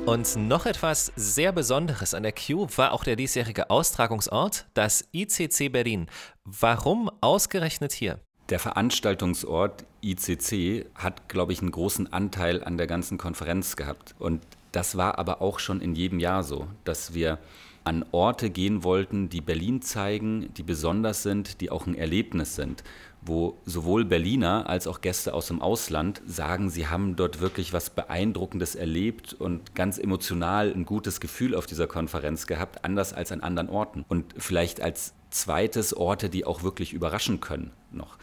Und 0.05 0.35
noch 0.35 0.67
etwas 0.67 1.11
sehr 1.15 1.51
Besonderes 1.51 2.13
an 2.13 2.21
der 2.21 2.31
Q 2.31 2.67
war 2.75 2.91
auch 2.91 3.03
der 3.03 3.15
diesjährige 3.15 3.71
Austragungsort, 3.71 4.67
das 4.75 5.03
ICC 5.11 5.71
Berlin. 5.71 6.05
Warum 6.43 7.09
ausgerechnet 7.21 7.91
hier? 7.91 8.19
Der 8.49 8.59
Veranstaltungsort 8.59 9.83
ICC 10.03 10.85
hat, 10.93 11.27
glaube 11.27 11.53
ich, 11.53 11.61
einen 11.61 11.71
großen 11.71 12.13
Anteil 12.13 12.63
an 12.63 12.77
der 12.77 12.85
ganzen 12.85 13.17
Konferenz 13.17 13.75
gehabt. 13.75 14.13
Und 14.19 14.43
das 14.71 14.95
war 14.95 15.17
aber 15.17 15.41
auch 15.41 15.57
schon 15.57 15.81
in 15.81 15.95
jedem 15.95 16.19
Jahr 16.19 16.43
so, 16.43 16.67
dass 16.83 17.15
wir 17.15 17.39
an 17.85 18.05
Orte 18.11 18.49
gehen 18.49 18.83
wollten, 18.83 19.29
die 19.29 19.41
Berlin 19.41 19.81
zeigen, 19.81 20.53
die 20.55 20.63
besonders 20.63 21.23
sind, 21.23 21.61
die 21.61 21.71
auch 21.71 21.87
ein 21.87 21.95
Erlebnis 21.95 22.55
sind 22.55 22.83
wo 23.25 23.59
sowohl 23.65 24.05
Berliner 24.05 24.69
als 24.69 24.85
auch 24.87 25.01
Gäste 25.01 25.33
aus 25.33 25.47
dem 25.47 25.61
Ausland 25.61 26.21
sagen, 26.27 26.69
sie 26.69 26.87
haben 26.87 27.15
dort 27.15 27.41
wirklich 27.41 27.73
was 27.73 27.89
Beeindruckendes 27.89 28.75
erlebt 28.75 29.33
und 29.33 29.73
ganz 29.73 29.97
emotional 29.97 30.71
ein 30.71 30.85
gutes 30.85 31.19
Gefühl 31.19 31.55
auf 31.55 31.65
dieser 31.65 31.87
Konferenz 31.87 32.45
gehabt, 32.45 32.85
anders 32.85 33.13
als 33.13 33.31
an 33.31 33.41
anderen 33.41 33.69
Orten. 33.69 34.05
Und 34.07 34.35
vielleicht 34.37 34.81
als 34.81 35.13
zweites 35.31 35.95
Orte, 35.95 36.29
die 36.29 36.45
auch 36.45 36.61
wirklich 36.61 36.93
überraschen 36.93 37.41
können 37.41 37.71
noch. 37.91 38.17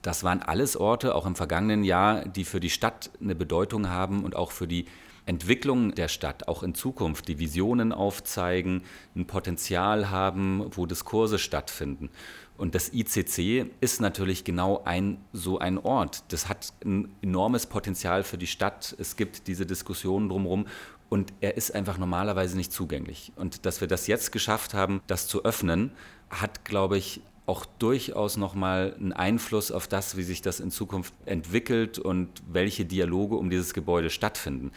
Das 0.00 0.24
waren 0.24 0.40
alles 0.40 0.78
Orte, 0.78 1.14
auch 1.14 1.26
im 1.26 1.36
vergangenen 1.36 1.84
Jahr, 1.84 2.24
die 2.24 2.44
für 2.44 2.60
die 2.60 2.70
Stadt 2.70 3.10
eine 3.20 3.34
Bedeutung 3.34 3.90
haben 3.90 4.24
und 4.24 4.34
auch 4.34 4.50
für 4.50 4.66
die 4.66 4.86
Entwicklung 5.26 5.94
der 5.94 6.08
Stadt, 6.08 6.48
auch 6.48 6.62
in 6.62 6.74
Zukunft, 6.74 7.28
die 7.28 7.38
Visionen 7.38 7.92
aufzeigen, 7.92 8.82
ein 9.14 9.26
Potenzial 9.26 10.10
haben, 10.10 10.70
wo 10.72 10.86
Diskurse 10.86 11.38
stattfinden. 11.38 12.10
Und 12.56 12.74
das 12.74 12.92
ICC 12.92 13.70
ist 13.80 14.00
natürlich 14.00 14.44
genau 14.44 14.82
ein 14.84 15.18
so 15.32 15.58
ein 15.58 15.78
Ort. 15.78 16.24
Das 16.28 16.48
hat 16.48 16.74
ein 16.84 17.08
enormes 17.22 17.66
Potenzial 17.66 18.22
für 18.22 18.36
die 18.36 18.46
Stadt. 18.46 18.94
Es 18.98 19.16
gibt 19.16 19.46
diese 19.46 19.64
Diskussionen 19.64 20.28
drumherum 20.28 20.66
und 21.08 21.32
er 21.40 21.56
ist 21.56 21.74
einfach 21.74 21.96
normalerweise 21.96 22.56
nicht 22.56 22.72
zugänglich. 22.72 23.32
Und 23.36 23.64
dass 23.66 23.80
wir 23.80 23.88
das 23.88 24.06
jetzt 24.06 24.30
geschafft 24.30 24.74
haben, 24.74 25.00
das 25.06 25.26
zu 25.26 25.44
öffnen, 25.44 25.92
hat, 26.28 26.64
glaube 26.64 26.98
ich, 26.98 27.22
auch 27.46 27.66
durchaus 27.66 28.36
nochmal 28.36 28.94
einen 28.98 29.12
Einfluss 29.12 29.72
auf 29.72 29.88
das, 29.88 30.16
wie 30.16 30.22
sich 30.22 30.40
das 30.40 30.60
in 30.60 30.70
Zukunft 30.70 31.12
entwickelt 31.26 31.98
und 31.98 32.28
welche 32.46 32.84
Dialoge 32.84 33.36
um 33.36 33.50
dieses 33.50 33.74
Gebäude 33.74 34.08
stattfinden. 34.08 34.70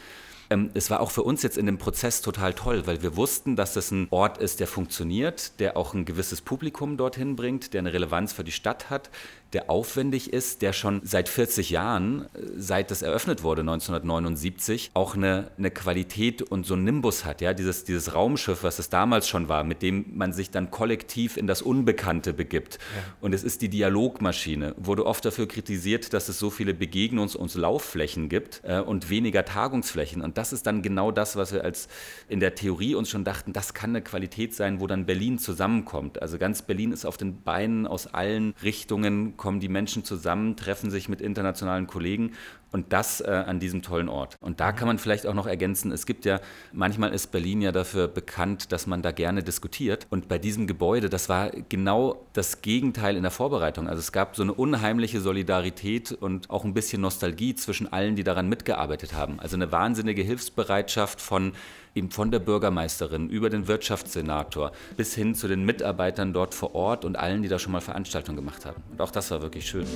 Ähm, 0.50 0.70
es 0.74 0.90
war 0.90 1.00
auch 1.00 1.10
für 1.10 1.22
uns 1.22 1.42
jetzt 1.42 1.56
in 1.56 1.66
dem 1.66 1.78
Prozess 1.78 2.20
total 2.20 2.54
toll, 2.54 2.86
weil 2.86 3.02
wir 3.02 3.16
wussten, 3.16 3.56
dass 3.56 3.76
es 3.76 3.90
ein 3.90 4.08
Ort 4.10 4.38
ist, 4.38 4.60
der 4.60 4.66
funktioniert, 4.66 5.58
der 5.60 5.76
auch 5.76 5.94
ein 5.94 6.04
gewisses 6.04 6.40
Publikum 6.40 6.96
dorthin 6.96 7.36
bringt, 7.36 7.72
der 7.72 7.80
eine 7.80 7.92
Relevanz 7.92 8.32
für 8.32 8.44
die 8.44 8.52
Stadt 8.52 8.90
hat, 8.90 9.10
der 9.54 9.70
aufwendig 9.70 10.32
ist, 10.32 10.62
der 10.62 10.72
schon 10.72 11.00
seit 11.04 11.28
40 11.28 11.70
Jahren, 11.70 12.22
äh, 12.22 12.26
seit 12.56 12.90
es 12.90 13.02
eröffnet 13.02 13.42
wurde 13.42 13.62
1979, 13.62 14.90
auch 14.94 15.14
eine, 15.14 15.50
eine 15.56 15.70
Qualität 15.70 16.42
und 16.42 16.66
so 16.66 16.74
einen 16.74 16.84
Nimbus 16.84 17.24
hat. 17.24 17.40
Ja? 17.40 17.54
Dieses, 17.54 17.84
dieses 17.84 18.14
Raumschiff, 18.14 18.62
was 18.62 18.78
es 18.78 18.90
damals 18.90 19.28
schon 19.28 19.48
war, 19.48 19.64
mit 19.64 19.82
dem 19.82 20.06
man 20.14 20.32
sich 20.32 20.50
dann 20.50 20.70
kollektiv 20.70 21.36
in 21.36 21.46
das 21.46 21.62
Unbekannte 21.62 22.32
begibt. 22.32 22.74
Ja. 22.74 23.14
Und 23.20 23.34
es 23.34 23.44
ist 23.44 23.62
die 23.62 23.68
Dialogmaschine. 23.68 24.74
Wurde 24.76 25.06
oft 25.06 25.24
dafür 25.24 25.48
kritisiert, 25.48 26.12
dass 26.12 26.28
es 26.28 26.38
so 26.38 26.50
viele 26.50 26.72
Begegnungs- 26.72 27.36
und 27.36 27.54
Laufflächen 27.54 28.28
gibt 28.28 28.62
äh, 28.64 28.80
und 28.80 29.10
weniger 29.10 29.44
Tagungsflächen. 29.44 30.22
Und 30.22 30.38
das 30.38 30.52
ist 30.52 30.66
dann 30.66 30.82
genau 30.82 31.10
das, 31.10 31.36
was 31.36 31.52
wir 31.52 31.64
als 31.64 31.88
in 32.28 32.40
der 32.40 32.54
Theorie 32.54 32.94
uns 32.94 33.10
schon 33.10 33.24
dachten, 33.24 33.52
das 33.52 33.74
kann 33.74 33.90
eine 33.90 34.02
Qualität 34.02 34.54
sein, 34.54 34.80
wo 34.80 34.86
dann 34.86 35.06
Berlin 35.06 35.38
zusammenkommt. 35.38 36.20
Also 36.20 36.38
ganz 36.38 36.62
Berlin 36.62 36.92
ist 36.92 37.04
auf 37.04 37.16
den 37.16 37.42
Beinen 37.42 37.86
aus 37.86 38.06
allen 38.08 38.54
Richtungen 38.62 39.36
kommen 39.44 39.60
die 39.60 39.68
Menschen 39.68 40.04
zusammen, 40.04 40.56
treffen 40.56 40.90
sich 40.90 41.10
mit 41.10 41.20
internationalen 41.20 41.86
Kollegen 41.86 42.32
und 42.74 42.92
das 42.92 43.20
äh, 43.20 43.30
an 43.30 43.60
diesem 43.60 43.82
tollen 43.82 44.08
Ort. 44.08 44.36
Und 44.40 44.58
da 44.58 44.72
kann 44.72 44.88
man 44.88 44.98
vielleicht 44.98 45.28
auch 45.28 45.34
noch 45.34 45.46
ergänzen, 45.46 45.92
es 45.92 46.06
gibt 46.06 46.24
ja, 46.24 46.40
manchmal 46.72 47.14
ist 47.14 47.28
Berlin 47.28 47.62
ja 47.62 47.70
dafür 47.70 48.08
bekannt, 48.08 48.72
dass 48.72 48.88
man 48.88 49.00
da 49.00 49.12
gerne 49.12 49.44
diskutiert. 49.44 50.08
Und 50.10 50.26
bei 50.26 50.38
diesem 50.38 50.66
Gebäude, 50.66 51.08
das 51.08 51.28
war 51.28 51.50
genau 51.68 52.26
das 52.32 52.62
Gegenteil 52.62 53.16
in 53.16 53.22
der 53.22 53.30
Vorbereitung. 53.30 53.86
Also 53.86 54.00
es 54.00 54.10
gab 54.10 54.34
so 54.34 54.42
eine 54.42 54.52
unheimliche 54.52 55.20
Solidarität 55.20 56.10
und 56.10 56.50
auch 56.50 56.64
ein 56.64 56.74
bisschen 56.74 57.00
Nostalgie 57.00 57.54
zwischen 57.54 57.92
allen, 57.92 58.16
die 58.16 58.24
daran 58.24 58.48
mitgearbeitet 58.48 59.14
haben. 59.14 59.38
Also 59.38 59.54
eine 59.54 59.70
wahnsinnige 59.70 60.22
Hilfsbereitschaft 60.22 61.20
von 61.20 61.52
eben 61.94 62.10
von 62.10 62.32
der 62.32 62.40
Bürgermeisterin 62.40 63.30
über 63.30 63.50
den 63.50 63.68
Wirtschaftssenator 63.68 64.72
bis 64.96 65.14
hin 65.14 65.36
zu 65.36 65.46
den 65.46 65.64
Mitarbeitern 65.64 66.32
dort 66.32 66.52
vor 66.52 66.74
Ort 66.74 67.04
und 67.04 67.14
allen, 67.14 67.42
die 67.42 67.48
da 67.48 67.60
schon 67.60 67.70
mal 67.70 67.80
Veranstaltungen 67.80 68.34
gemacht 68.34 68.66
haben. 68.66 68.82
Und 68.90 69.00
auch 69.00 69.12
das 69.12 69.30
war 69.30 69.42
wirklich 69.42 69.64
schön. 69.64 69.86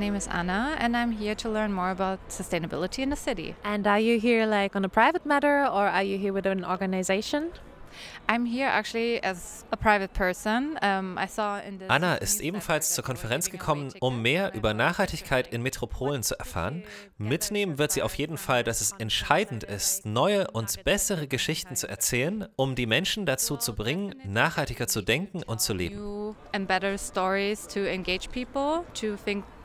Name 0.00 0.16
is 0.16 0.26
Anna 0.28 0.74
and 0.78 0.96
I'm 0.96 1.12
here 1.12 1.34
to 1.36 1.48
learn 1.50 1.72
more 1.72 1.90
about 1.90 2.18
sustainability 2.30 3.00
in 3.00 3.10
the 3.10 3.16
city. 3.16 3.54
And 3.62 3.86
are 3.86 4.00
you 4.00 4.18
here 4.18 4.46
like 4.46 4.74
on 4.74 4.84
a 4.84 4.88
private 4.88 5.26
matter 5.26 5.66
or 5.66 5.86
are 5.86 6.02
you 6.02 6.18
here 6.18 6.32
with 6.32 6.46
an 6.46 6.64
organization? 6.64 7.52
Anna 11.88 12.14
ist 12.14 12.40
ebenfalls 12.40 12.94
zur 12.94 13.04
Konferenz 13.04 13.50
gekommen, 13.50 13.92
um 14.00 14.22
mehr 14.22 14.54
über 14.54 14.74
Nachhaltigkeit 14.74 15.52
in 15.52 15.62
Metropolen 15.62 16.22
zu 16.22 16.38
erfahren. 16.38 16.84
Mitnehmen 17.18 17.78
wird 17.78 17.90
sie 17.90 18.02
auf 18.02 18.14
jeden 18.14 18.38
Fall, 18.38 18.62
dass 18.62 18.80
es 18.80 18.92
entscheidend 18.92 19.64
ist, 19.64 20.06
neue 20.06 20.48
und 20.52 20.84
bessere 20.84 21.26
Geschichten 21.26 21.74
zu 21.74 21.88
erzählen, 21.88 22.46
um 22.56 22.76
die 22.76 22.86
Menschen 22.86 23.26
dazu 23.26 23.56
zu 23.56 23.74
bringen, 23.74 24.14
nachhaltiger 24.24 24.86
zu 24.86 25.02
denken 25.02 25.42
und 25.42 25.60
zu 25.60 25.74
leben. 25.74 26.34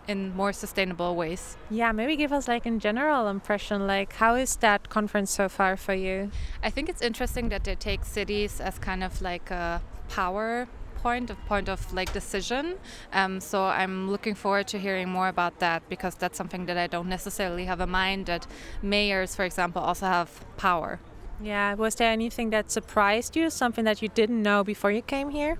And 0.07 0.37
better 0.37 0.53
stories 0.53 0.73
to 0.73 0.81
engage 0.81 0.87
people 0.87 0.87
to 0.87 0.87
think 0.87 0.87
in 0.87 0.97
more 0.97 0.99
sustainable 1.05 1.15
ways. 1.15 1.57
Yeah, 1.69 1.91
maybe 1.91 2.15
give 2.15 2.31
us 2.31 2.47
like 2.47 2.65
a 2.65 2.77
general 2.77 3.27
impression 3.27 3.87
like 3.87 4.13
how 4.13 4.35
is 4.35 4.55
that 4.57 4.89
conference 4.89 5.31
so 5.31 5.49
far 5.49 5.77
for 5.77 5.93
you? 5.93 6.31
I 6.63 6.69
think 6.71 6.89
it's 6.89 7.01
interesting 7.01 7.49
that 7.49 7.63
they 7.63 7.75
take 7.75 8.05
cities 8.05 8.61
as 8.61 8.79
kind 8.79 9.03
of 9.03 9.21
like 9.21 9.51
a 9.51 9.81
power 10.09 10.67
point, 11.05 11.29
a 11.29 11.35
point 11.47 11.69
of 11.69 11.93
like 11.93 12.13
decision. 12.13 12.77
Um, 13.13 13.39
so 13.39 13.65
I'm 13.65 14.09
looking 14.09 14.35
forward 14.35 14.67
to 14.67 14.79
hearing 14.79 15.09
more 15.09 15.27
about 15.27 15.59
that 15.59 15.87
because 15.89 16.15
that's 16.15 16.37
something 16.37 16.65
that 16.65 16.77
I 16.77 16.87
don't 16.87 17.09
necessarily 17.09 17.65
have 17.65 17.81
in 17.81 17.89
mind 17.89 18.25
that 18.25 18.47
mayors, 18.81 19.35
for 19.35 19.45
example, 19.45 19.81
also 19.81 20.07
have 20.07 20.29
power. 20.57 20.99
Yeah, 21.41 21.75
was 21.75 21.95
there 21.95 22.11
anything 22.11 22.51
that 22.51 22.71
surprised 22.71 23.35
you, 23.35 23.49
something 23.49 23.85
that 23.85 24.01
you 24.01 24.07
didn't 24.07 24.41
know 24.41 24.63
before 24.63 24.91
you 24.91 25.03
came 25.03 25.29
here? 25.29 25.57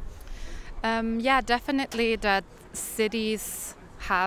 Um, 0.84 1.19
yeah, 1.19 1.41
definitely 1.41 2.15
that 2.17 2.43
cities 2.73 3.75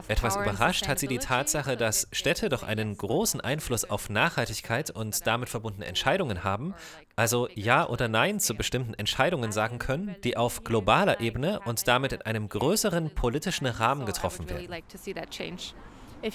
Etwas 0.09 0.37
überrascht 0.37 0.89
hat 0.89 0.99
sie 0.99 1.09
die 1.09 1.19
Tatsache, 1.19 1.77
dass 1.77 2.09
Städte 2.13 2.49
doch 2.49 2.63
einen 2.63 2.97
großen 2.97 3.41
Einfluss 3.41 3.85
auf 3.85 4.11
Nachhaltigkeit 4.11 4.91
und 4.91 5.27
damit 5.27 5.49
verbundene 5.49 5.87
Entscheidungen 5.87 6.45
haben, 6.45 6.75
also 7.17 7.49
Ja 7.55 7.89
oder 7.89 8.09
Nein 8.09 8.41
zu 8.41 8.55
bestimmten 8.55 8.95
Entscheidungen 8.95 9.53
sagen 9.53 9.79
können, 9.79 10.17
die 10.25 10.37
auf 10.37 10.65
globaler 10.65 11.21
Ebene 11.21 11.61
und 11.65 11.87
damit 11.89 12.13
in 12.13 12.23
einem 12.23 12.49
größeren 12.49 13.15
politischen 13.15 13.67
Rahmen 13.67 14.07
getroffen 14.07 14.49
werden. 14.49 14.83
Uh, 16.21 16.31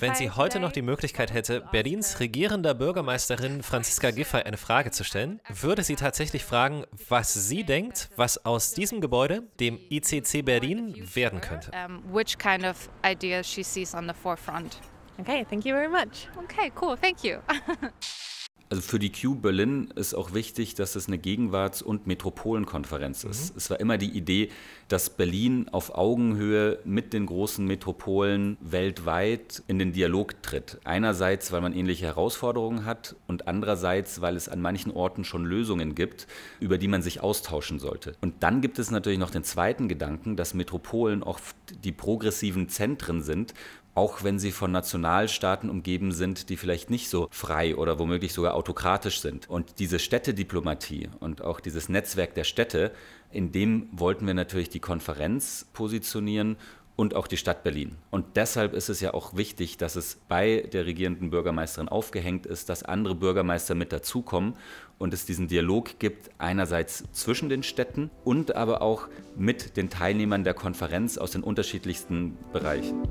Wenn 0.00 0.14
sie 0.14 0.30
heute 0.30 0.60
noch 0.60 0.72
die 0.72 0.82
Möglichkeit 0.82 1.32
hätte, 1.32 1.60
Berlins 1.72 2.20
regierender 2.20 2.74
Bürgermeisterin 2.74 3.62
Franziska 3.62 4.10
Giffey 4.10 4.42
eine 4.42 4.58
Frage 4.58 4.90
zu 4.90 5.02
stellen, 5.02 5.40
würde 5.48 5.82
sie 5.82 5.96
tatsächlich 5.96 6.44
fragen, 6.44 6.84
was 7.08 7.32
sie 7.32 7.64
denkt, 7.64 8.10
was 8.16 8.44
aus 8.44 8.72
diesem 8.74 9.00
Gebäude, 9.00 9.44
dem 9.60 9.78
ICC 9.90 10.42
Berlin, 10.44 10.94
werden 11.14 11.40
könnte. 11.40 11.70
which 12.12 12.36
kind 12.36 12.64
of 12.64 12.90
ideas 13.04 13.46
she 13.46 13.62
sees 13.62 13.94
on 13.94 14.06
the 14.06 14.14
forefront. 14.14 14.78
Okay, 15.18 15.46
thank 15.48 15.64
you 15.64 15.74
very 15.74 15.88
much. 15.88 16.28
Okay, 16.36 16.70
cool, 16.80 16.96
thank 16.96 17.24
you. 17.24 17.38
Also 18.70 18.82
für 18.82 18.98
die 18.98 19.12
Q 19.12 19.36
Berlin 19.36 19.92
ist 19.94 20.14
auch 20.14 20.32
wichtig, 20.32 20.74
dass 20.74 20.96
es 20.96 21.06
eine 21.06 21.18
Gegenwarts- 21.18 21.82
und 21.82 22.06
Metropolenkonferenz 22.06 23.24
ist. 23.24 23.52
Mhm. 23.52 23.58
Es 23.58 23.70
war 23.70 23.78
immer 23.78 23.98
die 23.98 24.10
Idee, 24.10 24.50
dass 24.88 25.10
Berlin 25.10 25.68
auf 25.70 25.94
Augenhöhe 25.94 26.78
mit 26.84 27.12
den 27.12 27.26
großen 27.26 27.64
Metropolen 27.66 28.56
weltweit 28.60 29.62
in 29.68 29.78
den 29.78 29.92
Dialog 29.92 30.42
tritt. 30.42 30.78
Einerseits, 30.84 31.52
weil 31.52 31.60
man 31.60 31.74
ähnliche 31.74 32.06
Herausforderungen 32.06 32.84
hat 32.84 33.16
und 33.26 33.48
andererseits, 33.48 34.20
weil 34.20 34.36
es 34.36 34.48
an 34.48 34.60
manchen 34.60 34.92
Orten 34.92 35.24
schon 35.24 35.44
Lösungen 35.44 35.94
gibt, 35.94 36.26
über 36.58 36.78
die 36.78 36.88
man 36.88 37.02
sich 37.02 37.22
austauschen 37.22 37.78
sollte. 37.78 38.16
Und 38.22 38.42
dann 38.42 38.60
gibt 38.60 38.78
es 38.78 38.90
natürlich 38.90 39.18
noch 39.18 39.30
den 39.30 39.44
zweiten 39.44 39.88
Gedanken, 39.88 40.36
dass 40.36 40.54
Metropolen 40.54 41.22
oft 41.22 41.56
die 41.84 41.92
progressiven 41.92 42.68
Zentren 42.68 43.22
sind, 43.22 43.54
auch 43.94 44.24
wenn 44.24 44.38
sie 44.38 44.50
von 44.50 44.72
Nationalstaaten 44.72 45.70
umgeben 45.70 46.12
sind, 46.12 46.48
die 46.48 46.56
vielleicht 46.56 46.90
nicht 46.90 47.08
so 47.08 47.28
frei 47.30 47.76
oder 47.76 47.98
womöglich 47.98 48.32
sogar 48.32 48.54
autokratisch 48.54 49.20
sind. 49.20 49.48
Und 49.48 49.78
diese 49.78 49.98
Städtediplomatie 49.98 51.08
und 51.20 51.42
auch 51.42 51.60
dieses 51.60 51.88
Netzwerk 51.88 52.34
der 52.34 52.44
Städte, 52.44 52.92
in 53.30 53.52
dem 53.52 53.88
wollten 53.92 54.26
wir 54.26 54.34
natürlich 54.34 54.68
die 54.68 54.80
Konferenz 54.80 55.66
positionieren 55.72 56.56
und 56.96 57.14
auch 57.14 57.26
die 57.26 57.36
Stadt 57.36 57.64
Berlin. 57.64 57.96
Und 58.10 58.36
deshalb 58.36 58.72
ist 58.72 58.88
es 58.88 59.00
ja 59.00 59.14
auch 59.14 59.34
wichtig, 59.34 59.76
dass 59.76 59.96
es 59.96 60.20
bei 60.28 60.68
der 60.72 60.86
regierenden 60.86 61.30
Bürgermeisterin 61.30 61.88
aufgehängt 61.88 62.46
ist, 62.46 62.68
dass 62.68 62.84
andere 62.84 63.14
Bürgermeister 63.14 63.74
mit 63.74 63.92
dazukommen 63.92 64.54
und 64.98 65.14
es 65.14 65.26
diesen 65.26 65.48
Dialog 65.48 65.98
gibt, 65.98 66.30
einerseits 66.38 67.04
zwischen 67.12 67.48
den 67.48 67.62
Städten 67.62 68.10
und 68.24 68.56
aber 68.56 68.82
auch 68.82 69.08
mit 69.36 69.76
den 69.76 69.90
Teilnehmern 69.90 70.44
der 70.44 70.54
Konferenz 70.54 71.18
aus 71.18 71.32
den 71.32 71.42
unterschiedlichsten 71.42 72.36
Bereichen. 72.52 73.02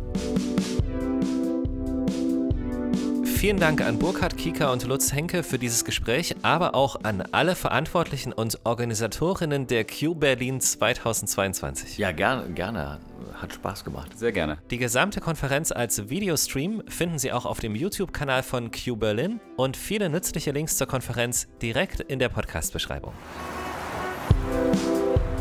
Vielen 3.43 3.60
Dank 3.60 3.82
an 3.82 4.00
Burkhard 4.00 4.38
Kieker 4.38 4.72
und 4.72 4.88
Lutz 4.88 5.12
Henke 5.12 5.43
für 5.43 5.60
dieses 5.60 5.84
Gespräch, 5.84 6.34
aber 6.43 6.76
auch 6.76 7.04
an 7.04 7.26
alle 7.34 7.56
Verantwortlichen 7.56 8.32
und 8.32 8.58
Organisatorinnen 8.63 9.67
der 9.67 9.86
Q 9.86 10.15
Berlin 10.15 10.62
2022. 10.62 11.98
Ja, 11.98 12.13
gerne, 12.13 12.54
gerne. 12.54 13.02
Hat 13.36 13.54
Spaß 13.54 13.84
gemacht. 13.84 14.17
Sehr 14.17 14.32
gerne. 14.32 14.58
Die 14.72 14.78
gesamte 14.78 15.19
Konferenz 15.19 15.72
als 15.72 16.10
Videostream 16.10 16.84
finden 16.88 17.19
Sie 17.19 17.32
auch 17.32 17.46
auf 17.46 17.60
dem 17.60 17.76
YouTube-Kanal 17.76 18.43
von 18.43 18.72
Q 18.72 18.96
Berlin 18.96 19.39
und 19.58 19.78
viele 19.78 20.10
nützliche 20.10 20.52
Links 20.52 20.78
zur 20.78 20.88
Konferenz 20.88 21.48
direkt 21.62 22.00
in 22.00 22.19
der 22.19 22.30
Podcast-Beschreibung. 22.30 23.13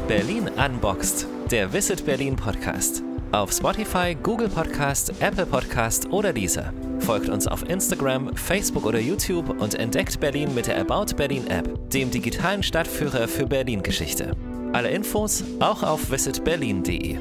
Berlin 0.08 0.50
Unboxed, 0.56 1.26
der 1.50 1.72
Visit 1.72 2.04
Berlin 2.04 2.36
Podcast. 2.36 3.02
Auf 3.32 3.50
Spotify, 3.50 4.14
Google 4.14 4.48
Podcast, 4.48 5.12
Apple 5.20 5.46
Podcast 5.46 6.10
oder 6.10 6.32
dieser. 6.32 6.72
Folgt 6.98 7.30
uns 7.30 7.46
auf 7.46 7.66
Instagram, 7.68 8.36
Facebook 8.36 8.84
oder 8.84 9.00
YouTube 9.00 9.48
und 9.60 9.74
entdeckt 9.74 10.20
Berlin 10.20 10.54
mit 10.54 10.66
der 10.66 10.78
About 10.80 11.14
Berlin 11.16 11.46
App, 11.46 11.90
dem 11.90 12.10
digitalen 12.10 12.62
Stadtführer 12.62 13.26
für 13.26 13.46
Berlin-Geschichte. 13.46 14.36
Alle 14.72 14.90
Infos 14.90 15.44
auch 15.60 15.82
auf 15.82 16.10
visitberlin.de. 16.10 17.18